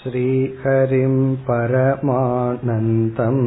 [0.00, 1.14] श्रीहरिं
[1.48, 3.40] परमानन्दम्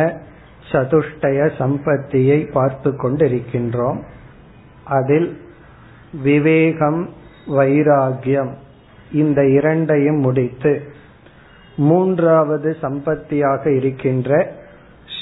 [0.71, 3.99] சதுஷ்டய சம்பத்தியை பார்த்து கொண்டிருக்கின்றோம்
[4.97, 5.29] அதில்
[6.12, 7.08] விவேகம்
[7.46, 8.52] வைராகியம்.
[9.12, 10.82] இந்த இரண்டையும் முடித்து
[11.76, 14.52] மூன்றாவது சம்பத்தியாக இருக்கின்ற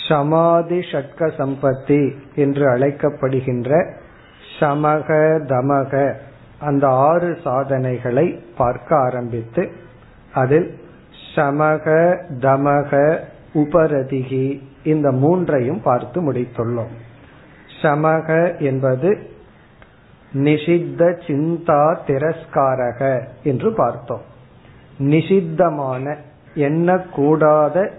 [0.09, 3.95] சமாதி ஷட்க சம்பத்தி என்று அழைக்கப்படுகின்ற
[4.61, 5.09] சமக
[5.47, 6.15] தமக
[6.61, 9.71] அந்த ஆறு சாதனைகளை பார்க்க ஆரம்பித்து
[10.35, 10.79] அதில்
[11.35, 13.19] சமக தமக
[13.55, 16.95] உபரதிகி இந்த மூன்றையும் பார்த்து முடித்துள்ளோம்.
[17.83, 19.31] சமக என்பது
[20.35, 24.21] நிஷித்த சிந்தா திரஸ்காரக என்று பார்த்தோம்.
[24.99, 26.17] நிஷித்தமான
[26.55, 27.91] எண்ணக்கூடாத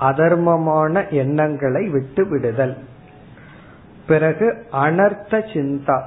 [0.00, 2.76] அதர்மமான எண்ணங்களை விட்டு விடுதல்.
[4.06, 6.02] பிறகு அனர்த்த சிந்தா.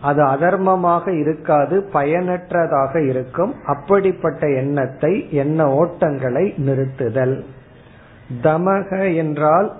[0.00, 3.54] அது அதர்மமாக இருக்காது பயனற்றதாக இருக்கும்.
[3.64, 7.44] அப்படிப்பட்ட எண்ணத்தை எண்ண ஓட்டங்களை நிறுத்துதல்.
[8.42, 9.76] தமக என்றால்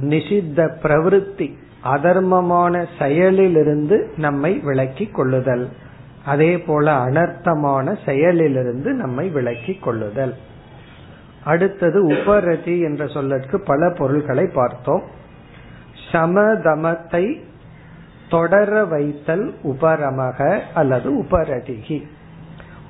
[0.00, 1.54] நிஷித்த பிரவருத்தி.
[1.84, 5.68] அதர்மமான செயலிலிருந்து நம்மை விலக்கி கொள்ளுதல்.
[6.24, 10.34] அதே போல அனர்த்தமான செயலிலிருந்து நம்மை விலக்கி கொள்ளுதல்.
[11.44, 15.02] அடுத்தது உபரதி என்ற சொல்லற்கு பல பொருள்களை பார்த்தோம்.
[16.12, 17.40] சமதமத்தை
[18.28, 22.02] தொடர வைத்தல் உபரமக அல்லது உபரதிகி.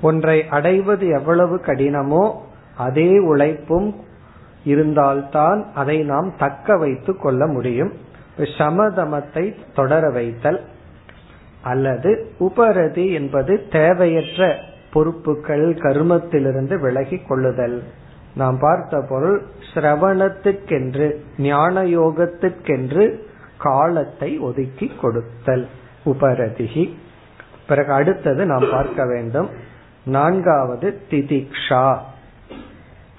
[0.02, 2.34] ஒன்றை அடைவது எவ்வளவு கடினமோ
[2.76, 3.94] அதே உழைப்பும்
[4.64, 7.92] இருந்தால்தான் அதை நாம் தக்க வைத்துக் கொள்ள முடியும்.
[8.36, 10.60] சமதமத்தை தொடர வைத்தல்
[11.62, 14.56] அல்லது உபரதி என்பது தேவையற்ற
[14.92, 17.82] பொறுப்புகள் கருமத்திலிருந்து விலகி கொள்ளுதல்.
[18.34, 19.42] நாம் பார்த்த பொருள்
[19.74, 23.18] சிரவணத்துக்கென்று ஞான யோகத்திற்கென்று
[23.58, 25.68] காலத்தை ஒதுக்கி கொடுத்தல்
[26.04, 26.94] உபரதிகி
[27.66, 29.48] பிறகு அடுத்தது நாம் பார்க்க வேண்டும்.
[30.04, 31.98] நான்காவது திதிக்ஷா.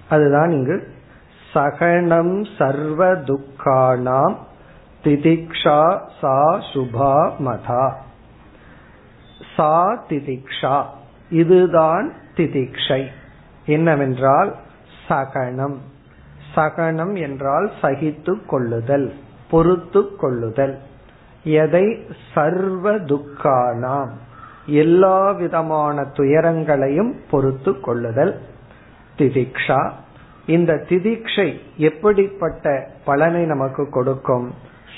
[0.09, 0.87] அதுதான் இங்கு
[1.53, 4.35] சகனம் சர்வ துக்கானாம்
[5.03, 6.37] திதிக்ஷா சா
[6.73, 7.93] சுபா மதா
[9.55, 10.85] சா திதிக்ஷா
[11.29, 13.07] இதுதான் திதிக்ஷை
[13.65, 14.55] என்னவென்றால்
[15.09, 15.77] சகனம்।
[16.55, 19.13] சகனம் என்றால் சகித்து கொள்ளுதல்
[19.51, 20.79] பொறுத்து கொள்ளுதல்.
[21.43, 24.09] எதை சர்வ துக்கானாம்
[24.65, 28.41] எல்லா விதமான துயரங்களையும் பொறுத்து கொள்ளுதல்.
[29.17, 29.91] திதிக்ஷா.
[30.45, 34.53] இந்த திதிக்ஷை எப்படிப்பட்ட பலனை நமக்கு கொடுக்கும்?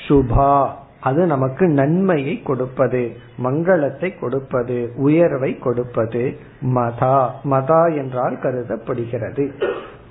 [0.07, 0.69] சுபா.
[0.99, 6.37] அது நமக்கு நன்மையை கொடுப்பது மங்களத்தை கொடுப்பது உயர்வை கொடுப்பது.
[6.61, 7.29] மதா.
[7.43, 9.51] மதா என்றால் கருதப்படுகிறது.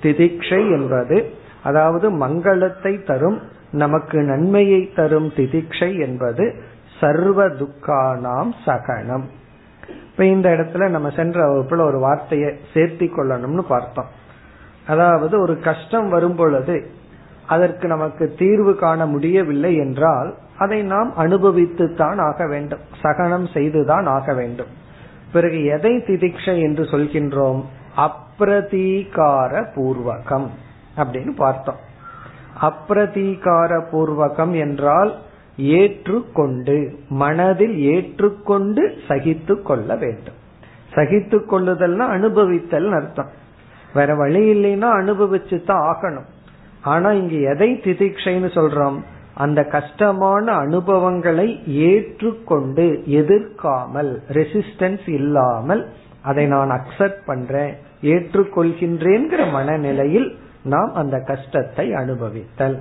[0.01, 1.31] திதிக்ஷை என்பது
[1.63, 3.41] அதாவது மங்களத்தை தரும்
[3.71, 6.53] நமக்கு நன்மையை தரும் திதிக்ஷை என்பது
[6.99, 9.25] சர்வ துக்கானாம் சகனம்.
[10.11, 14.07] இப்ப இந்த இடத்துல நம்ம சென்ற வகுப்புல ஒரு வார்த்தையை சேர்த்தி கொள்ளணும்னு பார்த்தோம்.
[14.87, 16.89] அதாவது ஒரு கஷ்டம் வரும் பொழுது
[17.47, 22.79] அதற்கு நமக்கு தீர்வு காண முடியவில்லை என்றால் அதை நாம் அனுபவித்து தான் ஆக வேண்டும்.
[23.01, 24.67] சகனம் செய்துதான் ஆக வேண்டும்.
[25.31, 27.63] பிறகு எதை திதிக்ஷை என்று சொல்கின்றோம்?
[27.97, 30.47] அப்பிரதீகார பூர்வகம்
[30.97, 31.75] அப்படின்னு பார்த்தோம்.
[32.61, 35.15] அப்பிரதீகார பூர்வகம் என்றால்
[35.57, 40.33] ஏற்றுக்கொண்டு மனதில் ஏற்றுக்கொண்டு சகித்து கொள்ள வேண்டும்.
[40.93, 43.29] சகித்து கொள்ளுதல்னா அனுபவித்தல் அர்த்தம்.
[43.93, 46.29] வேற வழி இல்லைன்னா அனுபவிச்சு தான் ஆகணும்.
[46.85, 48.97] ஆனா இங்க எதை திதிக்ஷைன்னு சொல்றோம்?
[49.33, 52.85] அந்த கஷ்டமான அனுபவங்களை ஏற்றுக்கொண்டு
[53.19, 55.81] எதிர்க்காமல் ரெசிஸ்டன்ஸ் இல்லாமல்
[56.21, 60.29] அதை நான் அக்செப்ட் பண்றேன் ஏற்றுக்கொள்கின்றேங்கிற மனநிலையில்
[60.63, 62.77] நாம் அந்த கஷ்டத்தை அனுபவித்தல்.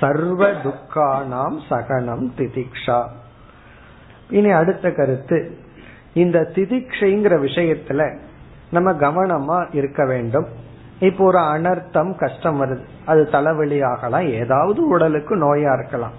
[0.00, 3.00] சர்வ துக்கானாம் சகனம் திதிக்ஷா.
[4.30, 5.38] இனி அடுத்த கருத்து.
[6.14, 8.02] இந்த திதிக்ஷைங்கிற விஷயத்துல
[8.70, 10.48] நம்ம கவனமா இருக்க வேண்டும்.
[10.98, 12.84] இப்போ ஒரு அனர்த்தம் கஷ்டம் வருது.
[13.06, 16.12] அது தலைவலி ஆகலாம் ஏதாவது உடலுக்கு நோயா இருக்கலாம்.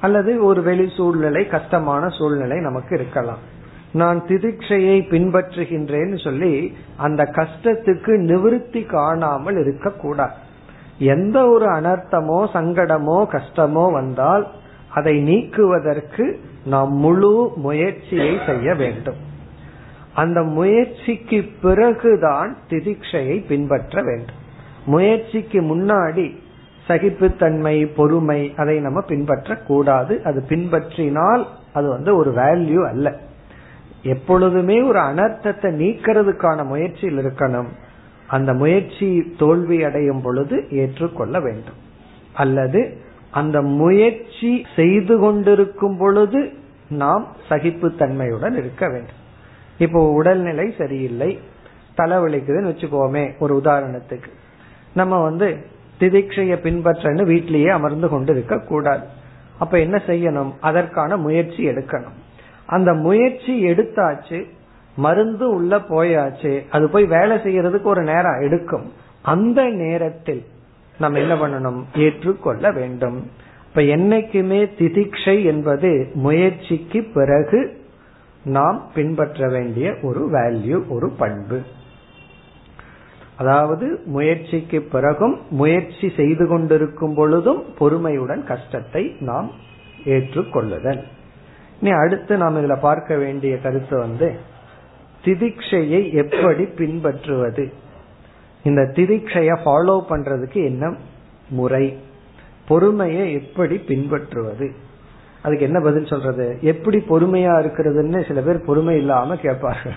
[0.00, 3.38] அல்லது ஒரு வெளி சூழ்நிலை கஷ்டமான சூழ்நிலை நமக்கு இருக்கலாம்.
[3.92, 10.32] நான் திதிக்ஷையை பின்பற்றுகின்றேன்னு சொல்லி அந்த கஷ்டத்துக்கு நிவிருத்தி காணாமல் இருக்கக்கூடாது.
[10.98, 14.46] எந்த ஒரு அனர்த்தமோ சங்கடமோ கஷ்டமோ வந்தால்
[14.94, 19.25] அதை நீக்குவதற்கு நாம் முழு முயற்சியை செய்ய வேண்டும்.
[20.16, 24.40] அந்த முயற்சிக்கு பிறகுதான் திதிக்ஷையை பின்பற்ற வேண்டும்.
[24.86, 26.26] முயற்சிக்கு முன்னாடி
[26.88, 33.06] சகிப்புத்தன்மை பொறுமை அதை நம்ம பின்பற்ற கூடாது அது பின்பற்றினால் அது வந்து ஒரு வேல்யூ அல்ல.
[34.02, 37.70] எப்பொழுதுமே ஒரு அனர்த்தத்தை நீக்கிறதுக்கான முயற்சியில் இருக்கணும்.
[38.26, 39.08] அந்த முயற்சி
[39.38, 41.80] தோல்வி அடையும் பொழுது ஏற்றுக்கொள்ள வேண்டும்.
[42.34, 42.80] அல்லது
[43.30, 46.40] அந்த முயற்சி செய்து கொண்டிருக்கும் பொழுது
[46.88, 49.15] நாம் சகிப்புத்தன்மையுடன் இருக்க வேண்டும்.
[49.78, 51.38] இப்போ உடல்நிலை சரியில்லை
[51.96, 54.30] தலைவலிக்குதுன்னு வச்சுக்கோமே ஒரு உதாரணத்துக்கு.
[54.94, 55.56] நம்ம வந்து
[56.00, 59.06] திதிக்ஷைய பின்பற்றன்னு வீட்டிலேயே அமர்ந்து கொண்டு இருக்க கூடாது.
[59.58, 60.52] அப்ப என்ன செய்யணும்?
[60.60, 62.16] அதற்கான முயற்சி எடுக்கணும்.
[62.66, 64.44] அந்த முயற்சி எடுத்தாச்சு
[64.96, 68.92] மருந்து உள்ள போயாச்சு அது போய் வேலை செய்யறதுக்கு ஒரு நேரம் எடுக்கும்.
[69.22, 70.44] அந்த நேரத்தில்
[70.98, 71.82] நம்ம என்ன பண்ணணும்?
[71.94, 73.30] ஏற்றுக்கொள்ள வேண்டும்.
[73.68, 77.84] இப்ப என்னைக்குமே திதிக்ஷை என்பது முயற்சிக்கு பிறகு
[78.46, 81.58] நாம் பின்பற்ற வேண்டிய ஒரு வேல்யூ ஒரு பண்பு.
[83.36, 89.50] அதாவது முயற்சிக்கு பிறகும் முயற்சி செய்து கொண்டிருக்கும் பொழுதும் பொறுமையுடன் கஷ்டத்தை நாம்
[90.04, 91.02] ஏற்றுக்கொள்ளுதல்.
[91.80, 94.28] இனி அடுத்து நாம் இதுல பார்க்க வேண்டிய கருத்து வந்து
[95.24, 97.72] திதிக்ஷையை எப்படி பின்பற்றுவது?
[98.64, 100.94] இந்த திதிக்ஷைய ஃபாலோ பண்றதுக்கு என்ன
[101.48, 101.98] முறை?
[102.68, 104.72] பொறுமையை எப்படி பின்பற்றுவது?
[105.42, 106.58] அதுக்கு என்ன பதில் சொல்றது?
[106.60, 109.94] எப்படி பொறுமையா இருக்கிறதுன்னு சில பேர் பொறுமை இல்லாம கேட்பார்கள்.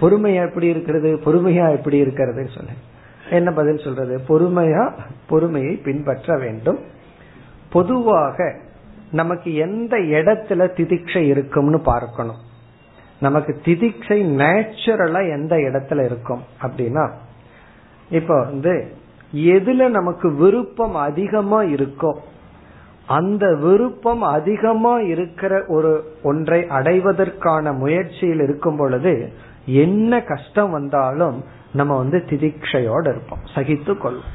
[0.00, 1.20] பொறுமையா எப்படி இருக்கிறது?
[1.24, 2.70] பொறுமையா எப்படி இருக்கிறது சொல்ல
[3.30, 4.20] என்ன பதில் சொல்றது?
[4.28, 4.90] பொறுமையா
[5.26, 6.78] பொறுமையை பின்பற்ற வேண்டும்.
[7.70, 8.54] பொதுவாக
[9.10, 12.36] நமக்கு எந்த இடத்துல திதிக்ஷை இருக்கும்னு பார்க்கணும்.
[13.20, 17.10] நமக்கு திதிக்ஷை நேச்சுரலா எந்த இடத்துல இருக்கும் அப்படின்னா
[18.10, 18.92] இப்போ வந்து
[19.34, 22.12] எதுல நமக்கு விருப்பம் அதிகமா இருக்கோ
[23.06, 29.32] அந்த விருப்பம் அதிகமா இருக்கிற ஒரு ஒன்றை அடைவதற்கான முயற்சியில் இருக்கும் பொழுது
[29.66, 34.32] என்ன கஷ்டம் வந்தாலும் நம்ம வந்து திதிக்ஷையோட இருப்போம் சகித்து கொள்வோம்.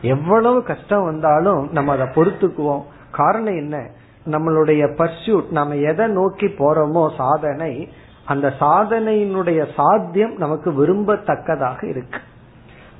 [0.00, 2.82] எவ்வளவு கஷ்டம் வந்தாலும் நம்ம அதை பொறுத்துக்குவோம்.
[3.10, 3.90] காரணம் என்ன?
[4.26, 7.88] நம்மளுடைய பர்சியூட் நம்ம எதை நோக்கி போறோமோ சாதனை
[8.24, 12.18] அந்த சாதனையினுடைய சாத்தியம் நமக்கு விரும்பத்தக்கதாக இருக்கு.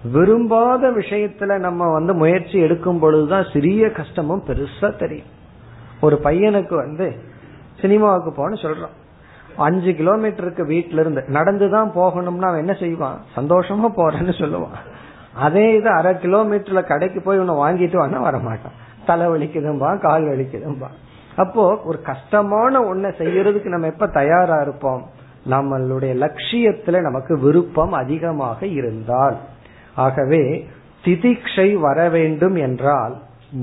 [0.03, 5.27] விரும்பாத விஷயத்துல நம்ம வந்து முயற்சி எடுக்கும் பொழுதுதான் சிறிய கஷ்டமும் பெருசா தெரியும்.
[6.01, 7.15] ஒரு பையனுக்கு வந்து
[7.81, 8.97] சினிமாவுக்கு போன சொல்றான்.
[9.57, 13.21] அஞ்சு கிலோமீட்டருக்கு வீட்டில இருந்து நடந்துதான் போகணும்னா அவன் என்ன செய்வான்?
[13.37, 14.79] சந்தோஷமா போறேன்னு சொல்லுவான்.
[15.35, 18.77] அதே இது அரை கிலோமீட்டர்ல கடைக்கு போய் உன்னை வாங்கிட்டு வானா வரமாட்டான்.
[19.07, 20.87] தலை வலிக்குதும்பா கால் வலிக்குதும்பா.
[21.37, 25.07] அப்போ ஒரு கஷ்டமான ஒன்ன செய்யறதுக்கு நம்ம எப்ப தயாரா இருப்போம்?
[25.51, 29.37] நம்மளுடைய லட்சியத்துல நமக்கு விருப்பம் அதிகமாக இருந்தால்.
[29.99, 30.43] ஆகவே
[31.05, 33.15] திதிக்ஷை வர வேண்டும் என்றால்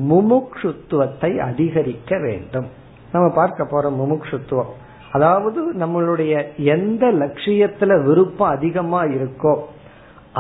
[0.09, 2.67] முமுக்ஷுத்துவத்தை அதிகரிக்க வேண்டும்.
[3.11, 4.71] நம்ம பார்க்க போறோம் முமுக்ஷுத்துவம்.
[5.11, 6.33] அதாவது நம்மளுடைய
[6.75, 9.53] எந்த லட்சியத்துல விருப்பம் அதிகமா இருக்கோ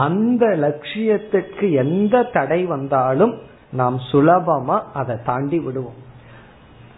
[0.05, 3.33] அந்த லட்சியத்துக்கு எந்த தடை வந்தாலும்
[3.71, 5.99] நாம் சுலபமா அதை தாண்டி விடுவோம்.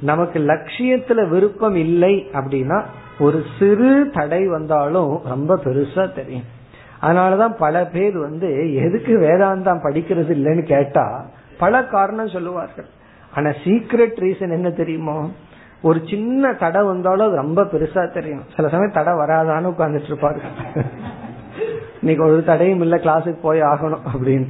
[0.01, 2.79] நமக்கு லட்சியத்துல விருப்பம் இல்லை அப்படின்னா
[3.19, 6.47] ஒரு சிறு தடை வந்தாலும் ரொம்ப பெருசா தெரியும்.
[7.01, 11.25] அதனாலதான் பல பேர் வந்து எதுக்கு வேதாந்தம் படிக்கிறது இல்லைன்னு கேட்டா
[11.57, 12.85] பல காரணம் சொல்லுவார்கள்.
[13.35, 15.29] ஆனா சீக்ரெட் ரீசன் என்ன தெரியுமோ?
[15.81, 18.43] ஒரு சின்ன தடை வந்தாலும் அது ரொம்ப பெருசா தெரியும்.
[18.55, 20.37] சில சமயம் தடை வராதான்னு உட்கார்ந்துட்டு இருப்பாரு.
[21.99, 24.45] இன்னைக்கு ஒரு தடையும் இல்ல கிளாஸுக்கு போய் ஆகணும் அப்படின்னு.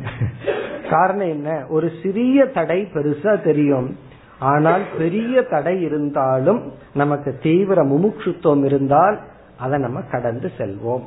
[0.90, 1.66] காரணம் என்ன?
[1.70, 3.98] ஒரு சிறிய தடை பெருசா தெரியும்.
[4.40, 9.20] ஆனால் பெரிய தடை இருந்தாலும் நமக்கு தீவிர முமுட்சுத்துவம் இருந்தால்
[9.58, 11.04] அதை நம்ம கடந்து செல்வோம்.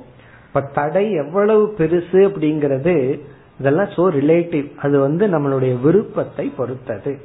[0.50, 3.20] இப்ப தடை எவ்வளவு பெருசு அப்படிங்கறது
[3.58, 7.18] இதெல்லாம் சோ ரிலேட்டிவ் அது வந்து நம்மளுடைய விருப்பத்தை பொறுத்தது.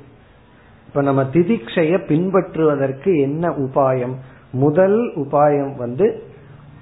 [0.87, 4.15] இப்ப நம்ம திதிக்ஷைய பின்பற்றுவதற்கு என்ன உபாயம்?
[4.51, 6.23] முதல் உபாயம் வந்து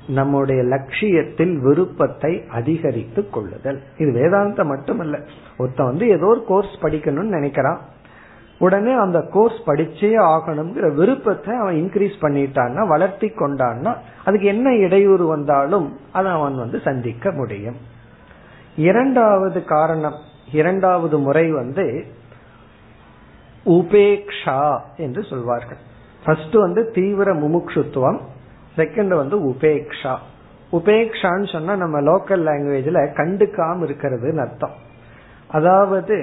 [0.08, 3.82] நம்முடைய லட்சியத்தில் விருப்பத்தை அதிகரித்து கொள்ளுதல்.
[3.98, 5.20] இது வேதாந்தம் மட்டுமல்ல.
[5.58, 7.80] ஒருத்தன் வந்து ஏதோ ஒரு கோர்ஸ் படிக்கணும்னு நினைக்கிறான்.
[8.64, 13.92] உடனே அந்த கோர்ஸ் படிச்சே ஆகணுங்கிற விருப்பத்தை அவன் இன்க்ரீஸ் பண்ணிட்டான்னா வளர்த்தி கொண்டான்னா
[14.26, 17.80] அதுக்கு என்ன இடையூறு வந்தாலும் அதை அவன் வந்து சந்திக்க முடியும்.
[18.90, 20.18] இரண்டாவது காரணம்
[20.52, 21.86] இரண்டாவது முறை வந்து
[23.78, 24.62] உபேக்ஷா
[24.98, 25.82] என்று சொல்வார்கள்.
[26.26, 28.20] ஃபர்ஸ்ட் வந்து தீவிர முமுட்சுத்துவம்
[28.78, 30.14] செகண்ட் வந்து உபேக்ஷா.
[30.72, 34.76] உபேக்ஷான்னு சொன்னா நம்ம லோக்கல் லாங்குவேஜ்ல கண்டுக்காம இருக்கிறதுன்னு அர்த்தம்.
[35.58, 36.18] அதாவது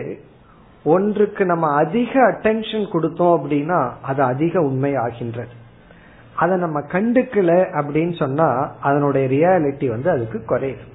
[0.84, 5.58] ஒன்றுக்கு நம்ம அதிக அட்டென்ஷன் கொடுத்தோம் அப்படின்னா அது அதிக உண்மை ஆகின்றது
[6.34, 10.88] அதை நம்ம கண்டுக்கல அப்படின்னு சொன்னா அதனுடைய ரியாலிட்டி வந்து அதுக்கு குறையுது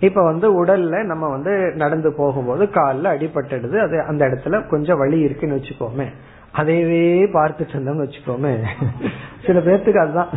[0.00, 5.56] இப்ப வந்து உடல்ல நம்ம வந்து நடந்து போகும்போது காலில் அடிபட்டுடுது அது அந்த இடத்துல கொஞ்சம் வலி இருக்குன்னு
[5.56, 6.06] வச்சுக்கோமே.
[6.56, 8.64] அதையவே பார்த்துட்டு இருந்தோம்னு வச்சுக்கோமே.
[9.46, 10.28] சில பேர்த்துக்கு அதுதான்.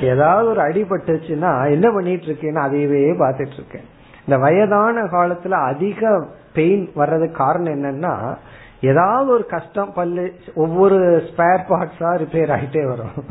[0.00, 3.86] ஏதாவது ஒரு அடிபட்டுச்சுன்னா என்ன பண்ணிட்டு இருக்கேன்னு அதையவே பார்த்துட்டு இருக்கேன்.
[4.28, 8.36] இந்த வயதான காலத்துல அதிக பெயின் வர்றதுக்கு காரணம் என்னன்னா
[8.80, 13.24] ஏதாவது ஒரு கஷ்டம் பல்லு ஒவ்வொரு ஸ்பேர் பார்ட்ஸா ரிப்பேர் ஆகிட்டே வரும்.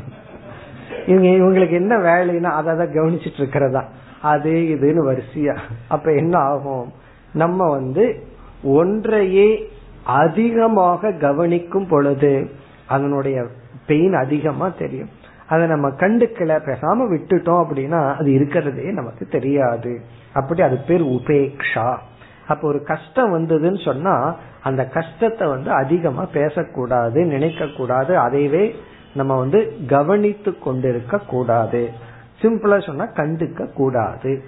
[1.08, 3.84] இவங்க இவங்களுக்கு என்ன வேலைன்னா அதை அதை கவனிச்சிட்டு இருக்கிறதா.
[4.22, 5.58] அது இதுன்னு வரிசையா.
[5.88, 6.94] அப்ப என்ன ஆகும்?
[7.34, 8.24] நம்ம வந்து
[8.64, 9.72] ஒன்றையே
[10.04, 12.50] அதிகமாக கவனிக்கும் பொழுது
[12.88, 13.46] அதனுடைய
[13.88, 15.10] பெயின் அதிகமா தெரியும்.
[15.50, 20.02] அதை நம்ம கண்டுக்கல பேசாம விட்டுட்டோம் அப்படின்னா அது இருக்கிறதே நமக்கு தெரியாது.
[20.34, 21.98] அப்படி அது பேர் உபேக்ஷா.
[22.48, 28.76] அப்ப ஒரு கஷ்டம் வந்ததுன்னு சொன்னா அந்த கஷ்டத்தை வந்து அதிகமா பேசக்கூடாது நினைக்க கூடாது அதைவே
[29.14, 31.90] நம்ம வந்து கவனித்து கொண்டிருக்க கூடாது.
[32.42, 34.44] சிம்பிளா சொன்னா கண்டுக்க கூடாது.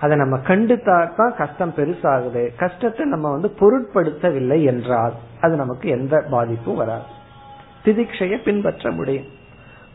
[0.00, 2.56] அதை நம்ம கண்டுத்தா தான் கஷ்டம் பெருசாகுது.
[2.56, 7.02] கஷ்டத்தை நம்ம வந்து பொருட்படுத்தவில்லை என்றால் அது நமக்கு எந்த பாதிப்பும் வராது.
[7.84, 9.36] திதிக்ஷைய பின்பற்ற முடியும்.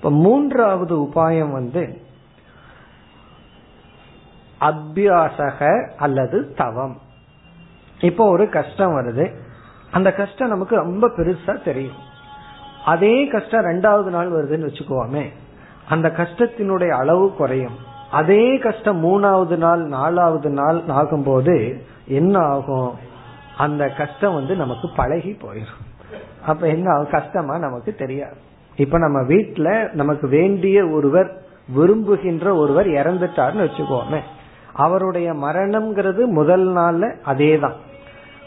[0.04, 2.02] இப்ப மூன்றாவது உபாயம் வந்து
[4.62, 6.98] அபியாசக அல்லது தவம்.
[8.00, 9.36] இப்போ ஒரு கஷ்டம் வருது.
[9.92, 11.96] அந்த கஷ்டம் நமக்கு ரொம்ப பெருசா தெரியும்.
[12.86, 15.32] அதே கஷ்டம் ரெண்டாவது நாள் வருதுன்னு வச்சுக்கோமே.
[15.90, 17.76] அந்த கஷ்டத்தினுடைய அளவு குறையும்.
[18.12, 22.96] அதே கஷ்டம் மூணாவது நாள் நாலாவது நாள் ஆகும்போது என்ன ஆகும்?
[23.58, 26.08] அந்த கஷ்டம் வந்து நமக்கு பழகி போயிடும்
[26.46, 27.12] அப்ப என்ன ஆகும்?
[27.12, 28.43] கஷ்டமா நமக்கு தெரியாது.
[28.76, 31.42] இப்ப நம்ம வீட்டுல நமக்கு வேண்டிய ஒருவர்
[31.76, 34.20] விரும்புகின்ற ஒருவர் இறந்துட்டாருன்னு வச்சுக்கோமே.
[34.74, 37.74] அவருடைய மரணம்ங்கிறது முதல் நாள்ல அதே தான்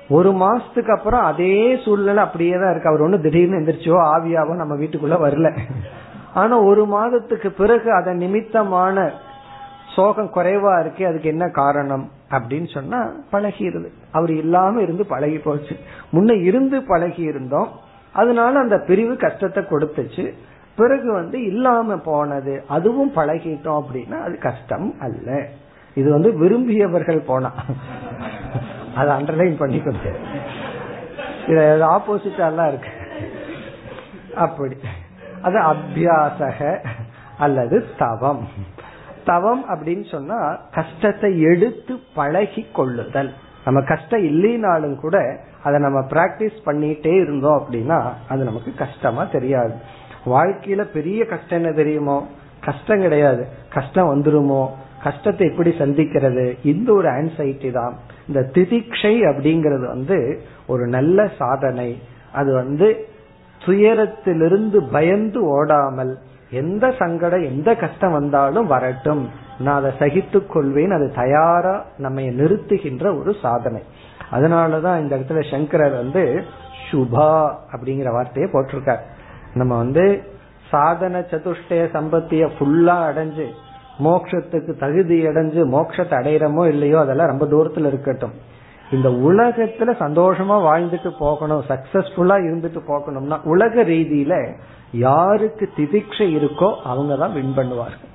[0.09, 2.88] ஒரு மாசத்துக்கு அப்புறம் அதே சூழ்நிலை அப்படியே தான் இருக்கு.
[2.88, 5.56] அவர் ஒண்ணு திடீர்னு எந்திரிச்சோ ஆவியாவோ நம்ம வீட்டுக்குள்ள வரல.
[6.35, 9.12] ஆனா ஒரு மாதத்துக்கு பிறகு அதன் நிமித்தமான
[9.97, 13.88] சோகம் குறைவா இருக்கு அதுக்கு என்ன காரணம் அப்படின்னு சொன்னா பழகிருது.
[14.12, 15.76] அவர் இல்லாம இருந்து பழகி போச்சு.
[16.12, 17.68] முன்ன இருந்து பழகி இருந்தோம்.
[18.17, 20.33] அதனால அந்த பிரிவு கஷ்டத்தை கொடுத்துச்சு.
[20.77, 25.49] பிறகு வந்து இல்லாம போனது அதுவும் பழகிட்டோம் அப்படின்னா அது கஷ்டம் அல்ல.
[25.95, 27.53] இது வந்து விரும்பியவர்கள் போனா.
[28.95, 30.15] அதை அண்டர்லைன் பண்ணிக்கொண்டு
[31.49, 32.89] இது ஆப்போசிட்டா இருக்கு.
[34.35, 34.77] அப்படி.
[35.43, 36.85] அது அபியாசக
[37.39, 38.49] அல்லது தவம்.
[39.25, 43.33] தவம் அப்படின்னு சொன்னா கஷ்டத்தை எடுத்து பழகி கொள்ளுதல்.
[43.67, 49.75] நம்ம கஷ்டம் இல்லைனாலும் கூட அதை நம்ம பிராக்டிஸ் பண்ணிட்டே இருந்தோம் அப்படின்னா அது நமக்கு கஷ்டமா தெரியாது.
[50.27, 52.27] வாழ்க்கையில பெரிய கஷ்டம் என்ன தெரியுமோ?
[52.61, 53.47] கஷ்டம் கிடையாது.
[53.73, 54.69] கஷ்டம் வந்துருமோ?
[55.03, 56.57] கஷ்டத்தை எப்படி சந்திக்கிறது?
[56.65, 57.99] இந்த ஒரு ஆன்சைட்டி தான்.
[58.29, 62.03] இந்த திதிக்ஷை அப்படிங்கிறது வந்து ஒரு நல்ல சாதனை.
[62.33, 63.09] அது வந்து
[63.65, 66.19] துயரத்திலிருந்து பயந்து ஓடாமல்
[66.51, 69.45] எந்த சங்கடம் எந்த கஷ்டம் வந்தாலும் வரட்டும்.
[69.59, 73.83] நான் அதை சகித்துக் கொள்வேன் அது தயாரா நம்ம நிறுத்துகின்ற ஒரு சாதனை.
[74.33, 76.45] அதனாலதான் இந்த இடத்துல சங்கரர் வந்து
[76.91, 77.31] சுபா
[77.73, 79.05] அப்படிங்கிற வார்த்தையை போட்டிருக்கார்.
[79.55, 80.23] நம்ம வந்து
[80.71, 83.47] சாதன சதுஷ்டய சம்பத்திய ஃபுல்லா அடைஞ்சு
[84.05, 88.35] மோக்ஷத்துக்கு தகுதி அடைஞ்சு மோக்ஷத்தை அடையிறமோ இல்லையோ அதெல்லாம் ரொம்ப தூரத்துல இருக்கட்டும்.
[88.91, 94.35] இந்த உலகத்துல சந்தோஷமா வாழ்ந்துட்டு போகணும் சக்சஸ்ஃபுல்லா இருந்துட்டு போகணும்னா உலக ரீதியில
[94.93, 98.06] யாருக்கு திதிக்ஷை இருக்கோ அவங்க தான் வின் பண்ணுவார்கள்.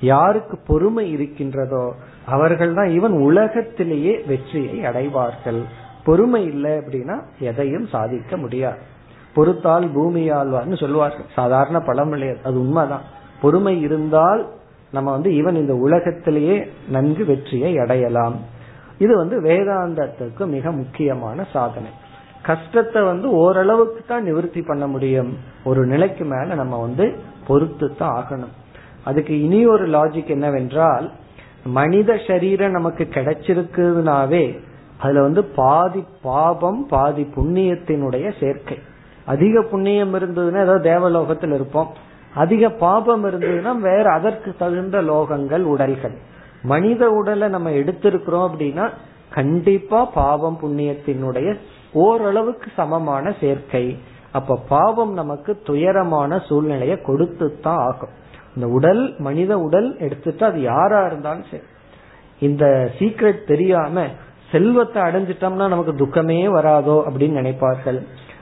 [0.00, 1.94] யாருக்கு பொறுமை இருக்கின்றதோ
[2.26, 5.62] அவர்கள் தான் இவன் உலகத்திலேயே வெற்றியை அடைவார்கள்.
[6.04, 8.78] பொறுமை இல்லை அப்படின்னா எதையும் சாதிக்க முடியாது.
[9.36, 11.26] பொறுத்தால் பூமி ஆழ்வார்னு சொல்லுவார்கள்.
[11.34, 13.02] சாதாரண பழமொழி அது உண்மைதான்.
[13.40, 14.46] பொறுமை இருந்தால்
[14.92, 18.36] நம்ம வந்து இவன் இந்த உலகத்திலேயே நன்கு வெற்றியை அடையலாம்.
[18.98, 21.90] இது வந்து வேதாந்தத்துக்கு மிக முக்கியமான சாதனை.
[22.42, 25.36] கஷ்டத்தை வந்து ஓரளவுக்கு தான் நிவர்த்தி பண்ண முடியும்.
[25.64, 27.14] ஒரு நிலைக்கு மேல நம்ம வந்து
[27.46, 28.54] பொறுத்து தான் ஆகணும்.
[29.04, 31.10] அதுக்கு இனி ஒரு லாஜிக் என்னவென்றால்
[31.64, 34.58] மனித சரீரம் நமக்கு கிடைச்சிருக்குனாவே
[34.98, 38.78] அதுல வந்து பாதி பாபம் பாதி புண்ணியத்தினுடைய சேர்க்கை.
[39.24, 41.90] அதிக புண்ணியம் இருந்ததுன்னா ஏதோ தேவலோகத்தில் இருப்போம்.
[42.34, 46.16] அதிக பாபம் இருந்ததுன்னா வேற அதற்கு தகுந்த லோகங்கள் உடல்கள்.
[46.62, 48.88] மனித உடலை நம்ம எடுத்திருக்கிறோம் அப்படின்னா
[49.30, 51.56] கண்டிப்பா பாவம் புண்ணியத்தினுடைய
[51.92, 53.98] ஓரளவுக்கு சமமான சேர்க்கை.
[54.32, 58.08] அப்ப பாவம் நமக்கு துயரமான சூழ்நிலையை கொடுத்து தான் ஆகும்.
[58.60, 61.62] இந்த உடல் மனித உடல் எடுத்துட்டு அது யாரா இருந்தாலும் சரி.
[62.40, 64.04] இந்த சீக்ரெட் தெரியாம
[64.52, 67.98] செல்வத்தை அடைஞ்சிட்டோம்னா நமக்கு துக்கமே வராதோ அப்படின்னு நினைப்பார்கள்.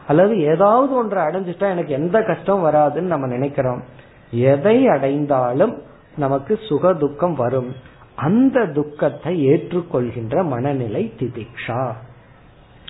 [0.06, 3.82] அல்லது ஏதாவது ஒன்றை அடைஞ்சிட்டா எனக்கு எந்த கஷ்டம் வராதுன்னு நம்ம நினைக்கிறோம்.
[4.30, 5.82] எதை அடைந்தாலும்
[6.16, 7.70] நமக்கு சுக துக்கம் வரும்.
[8.14, 11.92] அந்த துக்கத்தை ஏற்றுக்கொள்கின்ற மனநிலை திதிக்ஷா.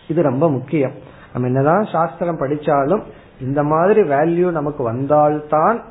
[0.08, 0.92] இது ரொம்ப முக்கியம்.
[1.32, 3.02] நம்ம என்னதான் சாஸ்திரம் படிச்சாலும்
[3.40, 5.84] இந்த மாதிரி வேல்யூ நமக்கு வந்தால்தான்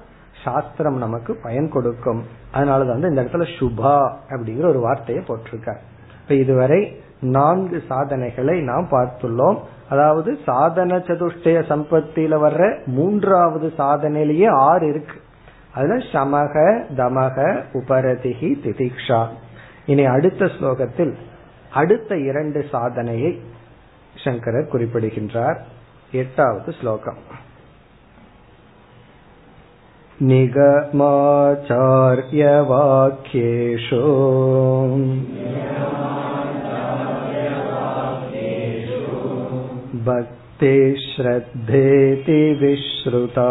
[0.43, 2.23] சாஸ்திரம் நமக்கு பயன் கொடுக்கும்.
[2.53, 5.77] அதனாலதான் வந்து இந்த இடத்துல சுபா அப்படிங்கிற ஒரு வார்த்தையை போட்டிருக்கார்.
[6.21, 9.59] இப்ப இதுவரை நான்கு சாதனைகளை நாம் பார்த்துள்ளோம்.
[9.89, 15.21] அதாவது சாதன சதுஷ்டய சம்பத்தியில வர்ற மூன்றாவது சாதனையிலேயே ஆறு இருக்கு.
[15.73, 19.27] அதுல சமக தமக உபரதிகி திதிக்ஷா.
[19.85, 21.13] இனி அடுத்த ஸ்லோகத்தில்
[21.71, 23.41] அடுத்த இரண்டு சாதனையை
[24.15, 25.65] சங்கரர் குறிப்பிடுகின்றார்.
[26.11, 27.17] எட்டாவது ஸ்லோகம்.
[30.28, 31.20] निगमाचार्यवाक्येषु
[40.08, 40.94] भक्तिश्रद्धेति
[42.60, 43.48] विश्रुता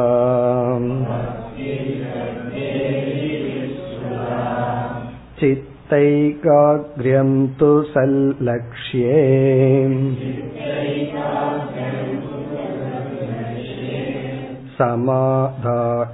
[5.41, 9.19] चित्तैकाग्र्यं तु सल्लक्ष्ये
[14.77, 16.13] समाधानमिति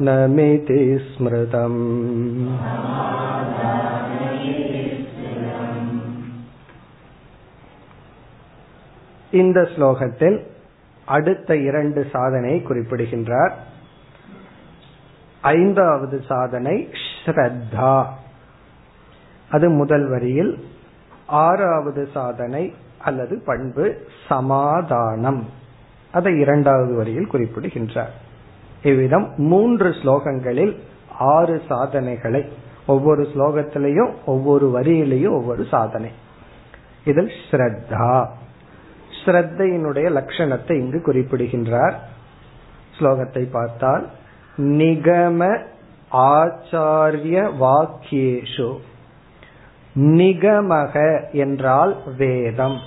[1.07, 1.81] स्मृतम्
[9.33, 10.37] இந்த ஸ்லோகத்தில்
[11.07, 13.53] அடுத்த இரண்டு சாதனை குறிப்பிடுகின்றார்
[15.43, 16.75] ஐந்தாவது சாதனை
[17.15, 17.93] ஸ்ரத்தா
[19.51, 20.53] அது முதல் வரியில்
[21.41, 22.63] ஆறாவது சாதனை
[22.99, 23.85] அல்லது பண்பு
[24.27, 25.41] சமாதானம்
[26.13, 28.13] அதை இரண்டாவது வரியில் குறிப்பிடுகின்றார்
[28.82, 30.76] இவ்விதம் மூன்று ஸ்லோகங்களில்
[31.18, 32.44] ஆறு சாதனைகளை
[32.86, 36.10] ஒவ்வொரு ஸ்லோகத்திலையும் ஒவ்வொரு வரியிலையும் ஒவ்வொரு சாதனை.
[37.04, 38.26] இதில் ஸ்ரத்தா.
[39.24, 42.08] ஸ்ரத்தையினுடைய லட்சணத்தை இங்கு குறிப்பிடுகின்றார்.
[42.98, 44.08] ஸ்லோகத்தை பார்த்தால்
[44.56, 45.58] நிகம
[46.12, 48.78] ஆச்சாரிய வாக்கியேஷு.
[49.94, 52.78] நிகமக என்றால் வேதம்.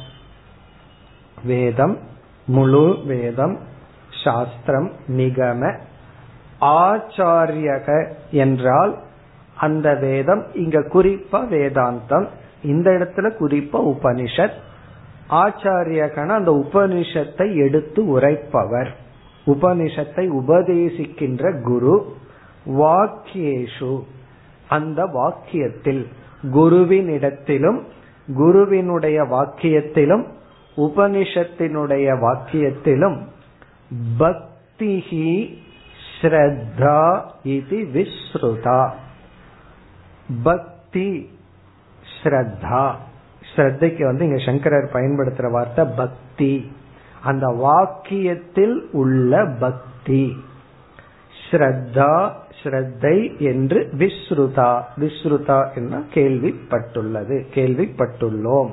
[1.43, 1.99] வேதம்
[2.45, 3.73] முழு வேதம்
[4.25, 5.61] சாஸ்திரம் நிகம.
[6.61, 7.87] ஆச்சாரியக
[8.31, 8.93] என்றால்
[9.55, 12.27] அந்த வேதம் இங்க குறிப்பா வேதாந்தம்
[12.63, 14.57] இந்த இடத்துல குறிப்பா உபனிஷத்.
[15.29, 18.91] ஆச்சாரியகன அந்த உபனிஷத்தை எடுத்து உரைப்பவர்.
[19.45, 22.15] உபனிஷத்தை உபதேசிக்கின்ற குரு
[22.65, 24.03] வாக்கியேஷு.
[24.69, 26.05] அந்த வாக்கியத்தில்
[26.51, 27.87] குருவின் இடத்திலும்
[28.35, 30.25] குருவினுடைய வாக்கியத்திலும்
[30.77, 33.17] உபனிஷத்தினுடைய வாக்கியத்திலும்
[34.19, 35.55] பக்திஹி
[36.21, 38.89] ஸ்ரத்தா இது விஸ்ருதா.
[40.43, 41.29] பக்தி
[42.23, 42.95] ஸ்ரத்தா.
[43.55, 46.71] ஸ்ரத்தைக்கு வந்து இங்க சங்கரர் பயன்படுத்துற வார்த்தை பக்தி.
[47.23, 50.35] அந்த வாக்கியத்தில் உள்ள பக்தி.
[51.51, 52.31] ஸ்ரத்தா
[52.63, 54.81] ஸ்ரத்தை என்று விஸ்ருதா.
[54.97, 57.45] விஸ்ருதா என்ன கேள்விப்பட்டுள்ளது.
[57.53, 58.71] கேள்விப்பட்டுள்ளோம்.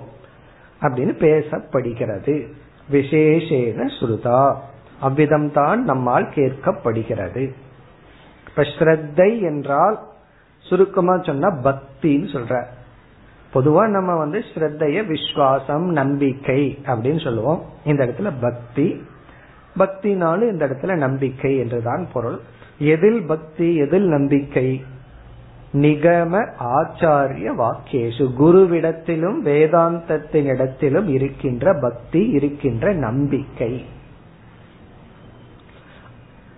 [0.81, 2.47] அப்படின்னு பேசப்படுகிறது.
[2.93, 4.57] விசேஷேன ஸ்ருதா.
[5.03, 7.53] அவ்விதம்தான் நம்மால் கேட்கப்படுகிறது.
[8.49, 9.99] இப்ப ஸ்ரத்தை என்றால்
[10.59, 12.65] சுருக்கமா சொன்னா பக்தின்னு சொல்ற.
[13.55, 17.63] பொதுவா நம்ம வந்து ஸ்ரத்தைய விஸ்வாசம் நம்பிக்கை அப்படின்னு சொல்லுவோம்.
[17.85, 19.03] இந்த இடத்துல பக்தி.
[19.79, 22.39] பக்தினாலும் இந்த இடத்துல நம்பிக்கை என்றுதான் பொருள்.
[22.79, 24.85] எதில் பக்தி எதில் நம்பிக்கை?
[25.73, 28.33] நிகம ஆச்சாரிய வாக்கியேஷு.
[28.39, 33.85] குருவிடத்திலும் வேதாந்தத்தின் இடத்திலும் இருக்கின்ற பக்தி இருக்கின்ற நம்பிக்கை.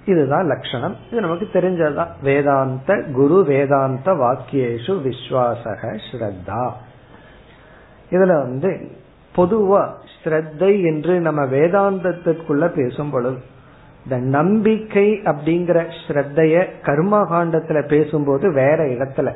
[0.07, 2.09] இதுதான் லட்சணம் இது நமக்கு தெரிஞ்சதுதான்.
[2.23, 6.71] வேதாந்த குரு வேதாந்த வாக்கியேஷு விஸ்வாசக ஸ்ரத்தா.
[8.11, 8.91] இதுல வந்து
[9.37, 9.89] பொதுவா
[10.25, 13.39] ஸ்ரத்தை என்று நம்ம வேதாந்தத்திற்குள்ள பேசும் பொழுது
[14.05, 19.33] இந்த நம்பிக்கை அப்படிங்கிற ஸ்ரத்தைய கர்ம காண்டத்துல பேசும்போது வேற இடத்துல.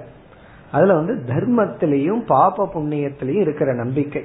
[0.72, 4.24] அதுல வந்து தர்மத்திலையும் பாப புண்ணியத்திலையும் இருக்கிற நம்பிக்கை.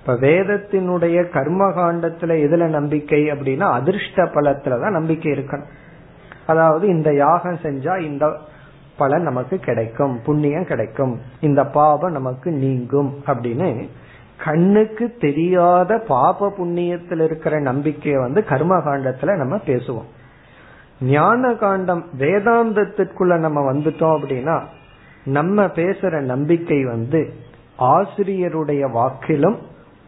[0.00, 5.68] இப்ப வேதத்தினுடைய கர்ம காண்டத்துல எதுல நம்பிக்கை அப்படின்னா அதிர்ஷ்ட பலத்துலதான் நம்பிக்கை இருக்கணும்.
[6.46, 8.36] அதாவது இந்த யாகம் செஞ்சா இந்த
[8.96, 13.88] பலன் நமக்கு கிடைக்கும் புண்ணியம் கிடைக்கும் இந்த பாபம் நமக்கு நீங்கும் அப்படின்னு
[14.44, 20.08] கண்ணுக்கு தெரியாத பாப புண்ணியத்தில் இருக்கிற நம்பிக்கையை வந்து கர்ம காண்டத்துல நம்ம பேசுவோம்.
[21.00, 24.64] ஞான காண்டம் வேதாந்தத்திற்குள்ள நம்ம வந்துட்டோம் அப்படின்னா
[25.24, 27.34] நம்ம பேசுற நம்பிக்கை வந்து
[27.78, 29.56] ஆசிரியருடைய வாக்கிலும்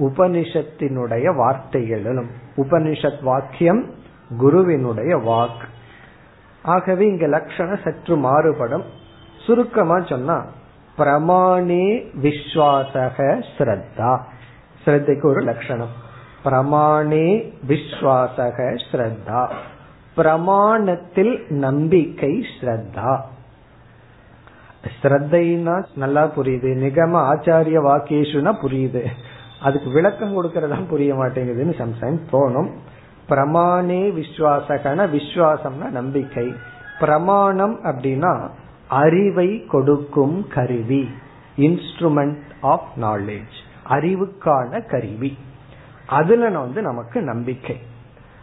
[0.00, 3.84] உபனிஷத்தினுடைய வார்த்தைகளிலும் உபனிஷத் வாக்கியம்
[4.38, 5.66] குருவினுடைய வாக்கு
[6.62, 8.84] ஆகவே இங்க லட்சணம் சற்று மாறுபடும்.
[9.46, 10.44] சுருக்கமா சொன்னா
[10.98, 14.20] பிரமாணே விஸ்வாசக ஸ்ரத்தா.
[14.84, 15.92] ஸ்ரத்தைக்கு ஒரு லட்சணம்
[16.44, 19.48] பிரமாணே விஸ்வாசக ஸ்ரத்தா.
[20.16, 23.20] பிரமாணத்தில் நம்பிக்கை ஸ்ரத்தா.
[25.02, 26.70] ஸ்ரத்தைனா நல்லா புரியுது.
[26.84, 29.06] நிகம ஆச்சாரிய வாக்கியேஷுனா புரியுது.
[29.62, 32.70] அதுக்கு விளக்கம் கொடுக்கறதா புரிய மாட்டேங்குதுன்னு சம்டைம் தோணும்.
[33.28, 36.54] பிரமாணே விஸ்வாசகன விஸ்வாசம்னா நம்பிக்கை.
[37.00, 38.48] பிரமாணம் அப்படின்னா
[38.88, 41.10] அறிவை கொடுக்கும் கருவி.
[41.56, 43.56] இன்ஸ்ட்ருமெண்ட் ஆஃப் நாலேஜ்
[43.88, 45.38] அறிவுக்கான கருவி.
[46.06, 47.76] அதுல வந்து நமக்கு நம்பிக்கை.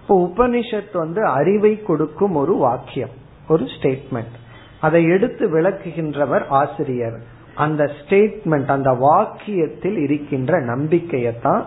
[0.01, 3.09] இப்போ உபனிஷத் வந்து அறிவை கொடுக்கும் ஒரு வாக்கியம்
[3.47, 4.35] ஒரு ஸ்டேட்மெண்ட்
[4.81, 7.35] அதை எடுத்து விளக்குகின்றவர் ஆசிரியர்.
[7.57, 11.63] அந்த ஸ்டேட்மெண்ட் அந்த வாக்கியத்தில் இருக்கின்ற நம்பிக்கையத்தான்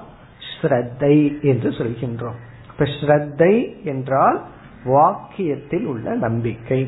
[0.50, 2.38] ஸ்ரத்தை என்று சொல்கின்றோம்.
[2.70, 4.38] இப்ப ஸ்ரத்தை என்றால்
[4.84, 6.80] வாக்கியத்தில் உள்ள நம்பிக்கை.